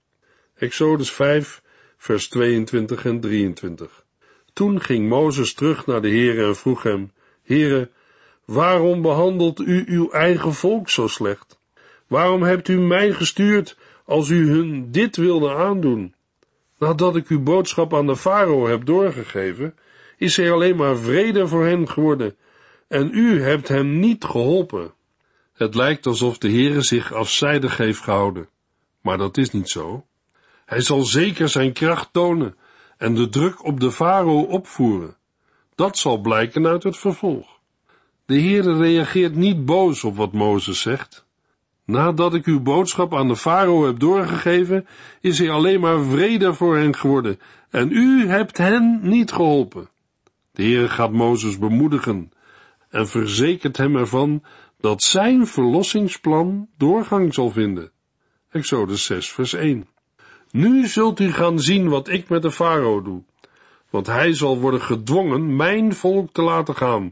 Exodus 0.55 1.11
5, 1.11 1.61
vers 1.97 2.29
22 2.29 3.05
en 3.05 3.19
23. 3.19 4.05
Toen 4.53 4.81
ging 4.81 5.09
Mozes 5.09 5.53
terug 5.53 5.85
naar 5.85 6.01
de 6.01 6.09
Heere 6.09 6.45
en 6.45 6.55
vroeg 6.55 6.83
hem, 6.83 7.11
Heere, 7.43 7.89
waarom 8.45 9.01
behandelt 9.01 9.59
u 9.59 9.83
uw 9.87 10.09
eigen 10.09 10.53
volk 10.53 10.89
zo 10.89 11.07
slecht? 11.07 11.59
Waarom 12.07 12.43
hebt 12.43 12.67
u 12.67 12.79
mij 12.79 13.11
gestuurd 13.11 13.77
als 14.05 14.29
u 14.29 14.49
hun 14.49 14.91
dit 14.91 15.15
wilde 15.15 15.53
aandoen? 15.53 16.13
Nadat 16.77 17.15
ik 17.15 17.27
uw 17.27 17.43
boodschap 17.43 17.93
aan 17.93 18.07
de 18.07 18.15
farao 18.15 18.67
heb 18.67 18.85
doorgegeven, 18.85 19.75
is 20.17 20.37
hij 20.37 20.51
alleen 20.51 20.75
maar 20.75 20.97
vrede 20.97 21.47
voor 21.47 21.65
hen 21.65 21.89
geworden, 21.89 22.35
en 22.87 23.09
u 23.13 23.41
hebt 23.41 23.67
hem 23.67 23.99
niet 23.99 24.23
geholpen. 24.23 24.93
Het 25.53 25.75
lijkt 25.75 26.05
alsof 26.05 26.37
de 26.37 26.49
Heere 26.49 26.81
zich 26.81 27.13
afzijdig 27.13 27.77
heeft 27.77 28.01
gehouden, 28.01 28.49
maar 29.01 29.17
dat 29.17 29.37
is 29.37 29.51
niet 29.51 29.69
zo. 29.69 30.05
Hij 30.65 30.81
zal 30.81 31.01
zeker 31.01 31.49
zijn 31.49 31.73
kracht 31.73 32.09
tonen 32.11 32.55
en 32.97 33.15
de 33.15 33.29
druk 33.29 33.65
op 33.65 33.79
de 33.79 33.91
farao 33.91 34.41
opvoeren. 34.41 35.17
Dat 35.75 35.97
zal 35.97 36.17
blijken 36.17 36.67
uit 36.67 36.83
het 36.83 36.97
vervolg. 36.97 37.59
De 38.25 38.39
Heere 38.39 38.77
reageert 38.77 39.35
niet 39.35 39.65
boos 39.65 40.03
op 40.03 40.15
wat 40.15 40.33
Mozes 40.33 40.81
zegt. 40.81 41.25
Nadat 41.85 42.33
ik 42.33 42.45
uw 42.45 42.61
boodschap 42.61 43.15
aan 43.15 43.27
de 43.27 43.35
farao 43.35 43.85
heb 43.85 43.99
doorgegeven, 43.99 44.87
is 45.21 45.39
hij 45.39 45.49
alleen 45.49 45.79
maar 45.79 46.03
vrede 46.03 46.53
voor 46.53 46.77
hen 46.77 46.95
geworden, 46.95 47.39
en 47.69 47.91
u 47.91 48.27
hebt 48.27 48.57
hen 48.57 48.99
niet 49.01 49.31
geholpen. 49.31 49.89
De 50.51 50.63
Heere 50.63 50.89
gaat 50.89 51.11
Mozes 51.11 51.57
bemoedigen 51.57 52.31
en 52.89 53.07
verzekert 53.07 53.77
hem 53.77 53.95
ervan 53.95 54.43
dat 54.79 55.03
zijn 55.03 55.47
verlossingsplan 55.47 56.67
doorgang 56.77 57.33
zal 57.33 57.49
vinden. 57.49 57.91
Exodus 58.49 59.05
6 59.05 59.31
vers 59.31 59.53
1 59.53 59.87
Nu 60.51 60.87
zult 60.87 61.19
u 61.19 61.31
gaan 61.31 61.59
zien 61.59 61.89
wat 61.89 62.07
ik 62.07 62.29
met 62.29 62.41
de 62.41 62.51
farao 62.51 63.01
doe, 63.01 63.23
want 63.89 64.07
hij 64.07 64.33
zal 64.33 64.59
worden 64.59 64.81
gedwongen 64.81 65.55
mijn 65.55 65.93
volk 65.93 66.31
te 66.31 66.41
laten 66.41 66.75
gaan, 66.75 67.11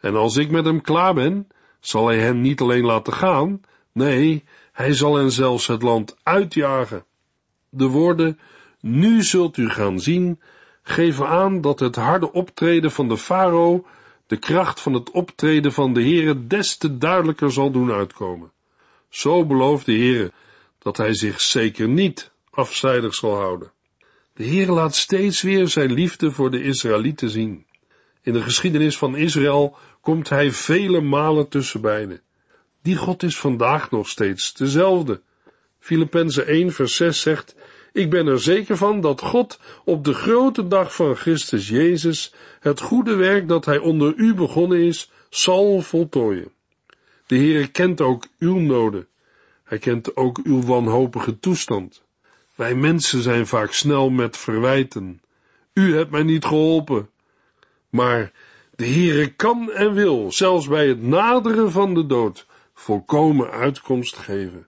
en 0.00 0.16
als 0.16 0.36
ik 0.36 0.50
met 0.50 0.64
hem 0.64 0.80
klaar 0.80 1.14
ben, 1.14 1.48
zal 1.80 2.06
hij 2.06 2.18
hen 2.18 2.40
niet 2.40 2.60
alleen 2.60 2.84
laten 2.84 3.12
gaan, 3.12 3.60
Nee, 3.94 4.44
hij 4.72 4.92
zal 4.92 5.14
hen 5.14 5.32
zelfs 5.32 5.66
het 5.66 5.82
land 5.82 6.16
uitjagen. 6.22 7.04
De 7.68 7.86
woorden, 7.86 8.38
nu 8.80 9.22
zult 9.22 9.56
u 9.56 9.70
gaan 9.70 10.00
zien, 10.00 10.40
geven 10.82 11.28
aan 11.28 11.60
dat 11.60 11.80
het 11.80 11.96
harde 11.96 12.32
optreden 12.32 12.90
van 12.90 13.08
de 13.08 13.18
farao 13.18 13.84
de 14.26 14.36
kracht 14.36 14.80
van 14.80 14.92
het 14.92 15.10
optreden 15.10 15.72
van 15.72 15.92
de 15.92 16.02
Heere 16.02 16.46
des 16.46 16.76
te 16.76 16.98
duidelijker 16.98 17.52
zal 17.52 17.70
doen 17.70 17.92
uitkomen. 17.92 18.52
Zo 19.08 19.46
belooft 19.46 19.86
de 19.86 19.92
Heere 19.92 20.32
dat 20.78 20.96
hij 20.96 21.14
zich 21.14 21.40
zeker 21.40 21.88
niet 21.88 22.30
afzijdig 22.50 23.14
zal 23.14 23.34
houden. 23.34 23.72
De 24.32 24.46
Heere 24.46 24.72
laat 24.72 24.94
steeds 24.94 25.42
weer 25.42 25.68
zijn 25.68 25.92
liefde 25.92 26.30
voor 26.30 26.50
de 26.50 26.62
Israëlieten 26.62 27.30
zien. 27.30 27.66
In 28.22 28.32
de 28.32 28.42
geschiedenis 28.42 28.98
van 28.98 29.16
Israël 29.16 29.76
komt 30.00 30.28
hij 30.28 30.50
vele 30.50 31.00
malen 31.00 31.48
tussen 31.48 31.80
beiden. 31.80 32.20
Die 32.84 32.96
God 32.96 33.22
is 33.22 33.38
vandaag 33.38 33.90
nog 33.90 34.08
steeds 34.08 34.52
dezelfde. 34.54 35.20
Filippenzen 35.78 36.46
1 36.46 36.72
vers 36.72 36.96
6 36.96 37.20
zegt, 37.20 37.54
ik 37.92 38.10
ben 38.10 38.26
er 38.26 38.40
zeker 38.40 38.76
van 38.76 39.00
dat 39.00 39.20
God 39.20 39.60
op 39.84 40.04
de 40.04 40.14
grote 40.14 40.68
dag 40.68 40.94
van 40.94 41.16
Christus 41.16 41.68
Jezus 41.68 42.34
het 42.60 42.80
goede 42.80 43.14
werk 43.14 43.48
dat 43.48 43.64
hij 43.64 43.78
onder 43.78 44.14
u 44.16 44.34
begonnen 44.34 44.78
is, 44.78 45.10
zal 45.30 45.80
voltooien. 45.80 46.52
De 47.26 47.36
Heere 47.36 47.66
kent 47.66 48.00
ook 48.00 48.26
uw 48.38 48.58
noden. 48.58 49.06
Hij 49.64 49.78
kent 49.78 50.16
ook 50.16 50.40
uw 50.42 50.62
wanhopige 50.62 51.38
toestand. 51.40 52.02
Wij 52.54 52.74
mensen 52.74 53.22
zijn 53.22 53.46
vaak 53.46 53.72
snel 53.72 54.10
met 54.10 54.36
verwijten. 54.36 55.20
U 55.72 55.96
hebt 55.96 56.10
mij 56.10 56.22
niet 56.22 56.44
geholpen. 56.44 57.08
Maar 57.90 58.32
de 58.76 58.86
Heere 58.86 59.28
kan 59.28 59.72
en 59.72 59.94
wil, 59.94 60.32
zelfs 60.32 60.68
bij 60.68 60.88
het 60.88 61.02
naderen 61.02 61.70
van 61.70 61.94
de 61.94 62.06
dood, 62.06 62.46
volkomen 62.74 63.50
uitkomst 63.50 64.16
geven. 64.16 64.66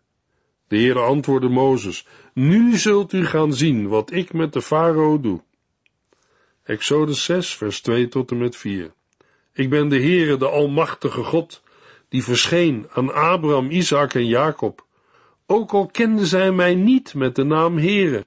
De 0.69 0.77
Heere 0.77 1.01
antwoordde 1.01 1.49
Mozes, 1.49 2.07
nu 2.33 2.77
zult 2.77 3.13
u 3.13 3.27
gaan 3.27 3.55
zien 3.55 3.89
wat 3.89 4.13
ik 4.13 4.33
met 4.33 4.53
de 4.53 4.63
farao 4.63 5.21
doe. 5.21 5.43
Exodus 6.63 7.25
6, 7.25 7.55
vers 7.55 7.81
2 7.81 8.09
tot 8.09 8.31
en 8.31 8.39
met 8.39 8.57
4. 8.57 8.93
Ik 9.53 9.71
ben 9.71 9.89
de 9.89 10.01
Heere, 10.01 10.37
de 10.37 10.49
Almachtige 10.49 11.23
God, 11.23 11.63
die 12.09 12.25
verscheen 12.25 12.87
aan 12.93 13.15
Abraham, 13.15 13.71
Isaac 13.71 14.15
en 14.15 14.27
Jacob, 14.27 14.85
ook 15.47 15.73
al 15.73 15.87
kenden 15.87 16.27
zij 16.27 16.53
mij 16.53 16.75
niet 16.75 17.15
met 17.15 17.35
de 17.35 17.45
naam 17.45 17.79
Heere. 17.79 18.27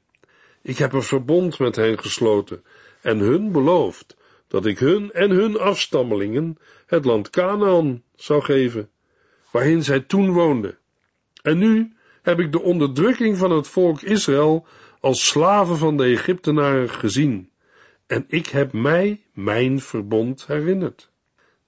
Ik 0.62 0.78
heb 0.78 0.94
een 0.94 1.04
verbond 1.04 1.60
met 1.60 1.76
hen 1.76 2.00
gesloten 2.00 2.64
en 3.02 3.18
hun 3.18 3.52
beloofd 3.52 4.18
dat 4.48 4.66
ik 4.66 4.80
hun 4.80 5.12
en 5.12 5.30
hun 5.30 5.60
afstammelingen 5.60 6.58
het 6.86 7.06
land 7.06 7.30
Canaan 7.30 8.04
zou 8.16 8.42
geven, 8.42 8.90
waarin 9.52 9.84
zij 9.84 10.00
toen 10.00 10.32
woonden. 10.32 10.78
En 11.42 11.58
nu 11.58 11.94
heb 12.22 12.40
ik 12.40 12.52
de 12.52 12.62
onderdrukking 12.62 13.38
van 13.38 13.52
het 13.52 13.68
volk 13.68 14.02
Israël 14.02 14.66
als 15.00 15.28
slaven 15.28 15.78
van 15.78 15.98
de 15.98 16.04
Egyptenaren 16.04 16.90
gezien, 16.90 17.50
en 18.08 18.26
ik 18.28 18.48
heb 18.48 18.74
mij 18.74 19.22
mijn 19.34 19.80
verbond 19.80 20.48
herinnerd. 20.48 21.12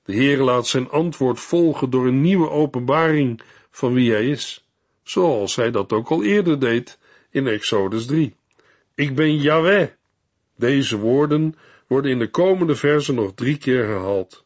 De 0.03 0.13
Heer 0.13 0.37
laat 0.37 0.67
zijn 0.67 0.89
antwoord 0.89 1.39
volgen 1.39 1.89
door 1.89 2.07
een 2.07 2.21
nieuwe 2.21 2.49
openbaring 2.49 3.41
van 3.69 3.93
wie 3.93 4.11
hij 4.11 4.29
is, 4.29 4.67
zoals 5.03 5.55
hij 5.55 5.71
dat 5.71 5.93
ook 5.93 6.09
al 6.09 6.23
eerder 6.23 6.59
deed 6.59 6.99
in 7.29 7.47
Exodus 7.47 8.05
3. 8.05 8.35
Ik 8.95 9.15
ben 9.15 9.37
Yahweh. 9.37 9.87
Deze 10.55 10.97
woorden 10.97 11.55
worden 11.87 12.11
in 12.11 12.19
de 12.19 12.29
komende 12.29 12.75
versen 12.75 13.15
nog 13.15 13.33
drie 13.33 13.57
keer 13.57 13.85
herhaald. 13.85 14.45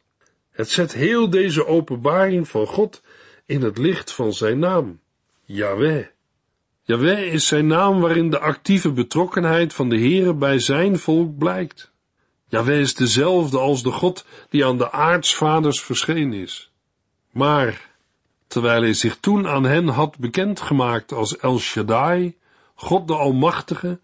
Het 0.56 0.70
zet 0.70 0.92
heel 0.92 1.30
deze 1.30 1.66
openbaring 1.66 2.48
van 2.48 2.66
God 2.66 3.02
in 3.46 3.62
het 3.62 3.78
licht 3.78 4.12
van 4.12 4.32
zijn 4.32 4.58
naam, 4.58 5.00
Yahweh. 5.44 6.06
Yahweh 6.82 7.32
is 7.32 7.46
zijn 7.46 7.66
naam 7.66 8.00
waarin 8.00 8.30
de 8.30 8.38
actieve 8.38 8.92
betrokkenheid 8.92 9.74
van 9.74 9.88
de 9.88 9.96
Heere 9.96 10.34
bij 10.34 10.58
zijn 10.58 10.98
volk 10.98 11.38
blijkt. 11.38 11.92
Yahweh 12.48 12.80
is 12.80 12.94
dezelfde 12.94 13.58
als 13.58 13.82
de 13.82 13.90
God 13.90 14.24
die 14.48 14.66
aan 14.66 14.78
de 14.78 14.92
aartsvaders 14.92 15.82
verschenen 15.82 16.32
is. 16.32 16.72
Maar, 17.30 17.90
terwijl 18.46 18.82
hij 18.82 18.94
zich 18.94 19.16
toen 19.20 19.46
aan 19.46 19.64
hen 19.64 19.88
had 19.88 20.18
bekendgemaakt 20.18 21.12
als 21.12 21.36
El 21.36 21.58
Shaddai, 21.58 22.36
God 22.74 23.08
de 23.08 23.14
Almachtige, 23.14 24.00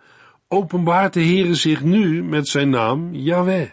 openbaart 0.49 1.13
de 1.13 1.25
Heere 1.25 1.55
zich 1.55 1.83
nu 1.83 2.25
met 2.25 2.49
zijn 2.49 2.71
naam 2.71 3.15
Yahweh. 3.15 3.71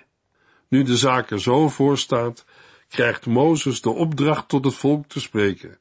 Nu 0.68 0.84
de 0.84 0.98
zaak 0.98 1.30
er 1.30 1.42
zo 1.42 1.70
voor 1.70 1.98
staat, 1.98 2.46
krijgt 2.90 3.26
Mozes 3.26 3.82
de 3.82 3.90
opdracht 3.90 4.48
tot 4.48 4.66
het 4.66 4.76
volk 4.76 5.06
te 5.08 5.20
spreken. 5.20 5.78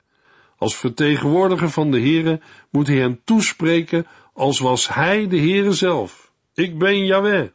Als 0.56 0.76
vertegenwoordiger 0.76 1.70
van 1.70 1.90
de 1.90 2.00
Heere 2.00 2.40
moet 2.70 2.86
hij 2.86 2.96
hen 2.96 3.20
toespreken 3.24 4.06
als 4.32 4.58
was 4.58 4.88
hij 4.88 5.28
de 5.28 5.38
Heere 5.38 5.72
zelf. 5.72 6.32
Ik 6.54 6.78
ben 6.78 7.06
Yahweh. 7.06 7.48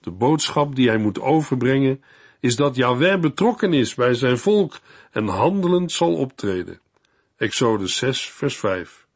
De 0.00 0.10
boodschap 0.10 0.74
die 0.74 0.88
hij 0.88 0.98
moet 0.98 1.20
overbrengen 1.20 2.02
is 2.40 2.56
dat 2.56 2.76
Yahweh 2.76 3.20
betrokken 3.20 3.72
is 3.72 3.94
bij 3.94 4.14
zijn 4.14 4.38
volk 4.38 4.80
en 5.10 5.26
handelend 5.26 5.92
zal 5.92 6.14
optreden. 6.14 6.80
Exodus 7.36 7.96
6 7.96 8.30
vers 8.30 8.56
5 8.56 9.06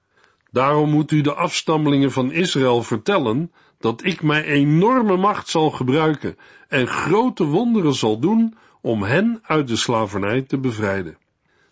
Daarom 0.50 0.90
moet 0.90 1.10
u 1.10 1.20
de 1.20 1.34
afstammelingen 1.34 2.12
van 2.12 2.32
Israël 2.32 2.82
vertellen 2.82 3.52
dat 3.86 4.04
ik 4.04 4.22
mijn 4.22 4.44
enorme 4.44 5.16
macht 5.16 5.48
zal 5.48 5.70
gebruiken 5.70 6.36
en 6.68 6.86
grote 6.86 7.44
wonderen 7.44 7.94
zal 7.94 8.18
doen 8.18 8.54
om 8.80 9.02
hen 9.02 9.40
uit 9.42 9.68
de 9.68 9.76
slavernij 9.76 10.42
te 10.42 10.58
bevrijden. 10.58 11.18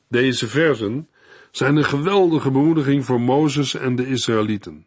Deze 0.09 0.47
versen 0.47 1.09
zijn 1.51 1.77
een 1.77 1.85
geweldige 1.85 2.51
bemoediging 2.51 3.05
voor 3.05 3.21
Mozes 3.21 3.75
en 3.75 3.97
de 3.97 4.09
Israëlieten. 4.09 4.87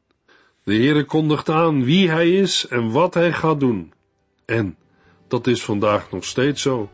De 0.64 0.74
Heere 0.74 1.04
kondigt 1.04 1.50
aan 1.50 1.84
wie 1.84 2.10
hij 2.10 2.32
is 2.32 2.68
en 2.68 2.92
wat 2.92 3.14
hij 3.14 3.34
gaat 3.34 3.60
doen. 3.60 3.94
En 4.46 4.78
dat 5.28 5.48
is 5.48 5.64
vandaag 5.64 6.12
nog 6.12 6.26
steeds 6.26 6.62
zo. 6.62 6.90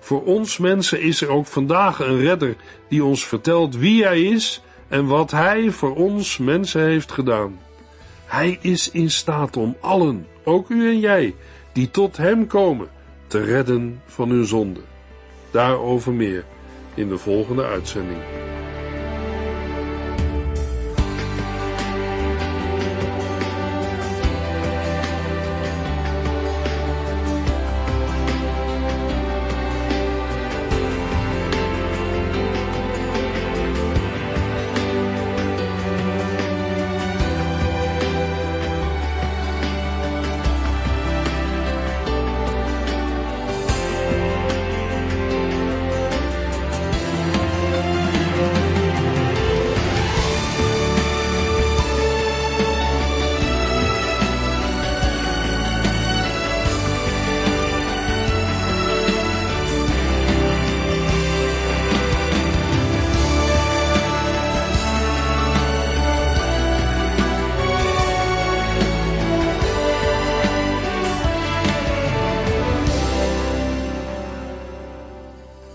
Voor 0.00 0.24
ons 0.24 0.58
mensen 0.58 1.00
is 1.00 1.20
er 1.20 1.28
ook 1.28 1.46
vandaag 1.46 1.98
een 1.98 2.18
redder 2.18 2.56
die 2.88 3.04
ons 3.04 3.26
vertelt 3.26 3.76
wie 3.76 4.04
hij 4.04 4.22
is 4.22 4.62
en 4.88 5.06
wat 5.06 5.30
hij 5.30 5.70
voor 5.70 5.94
ons 5.94 6.38
mensen 6.38 6.82
heeft 6.82 7.12
gedaan. 7.12 7.63
Hij 8.34 8.58
is 8.60 8.90
in 8.90 9.10
staat 9.10 9.56
om 9.56 9.76
allen, 9.80 10.26
ook 10.44 10.68
u 10.68 10.88
en 10.88 11.00
jij, 11.00 11.34
die 11.72 11.90
tot 11.90 12.16
hem 12.16 12.46
komen, 12.46 12.88
te 13.26 13.44
redden 13.44 14.00
van 14.06 14.30
hun 14.30 14.46
zonde. 14.46 14.80
Daarover 15.50 16.12
meer 16.12 16.44
in 16.94 17.08
de 17.08 17.18
volgende 17.18 17.64
uitzending. 17.64 18.18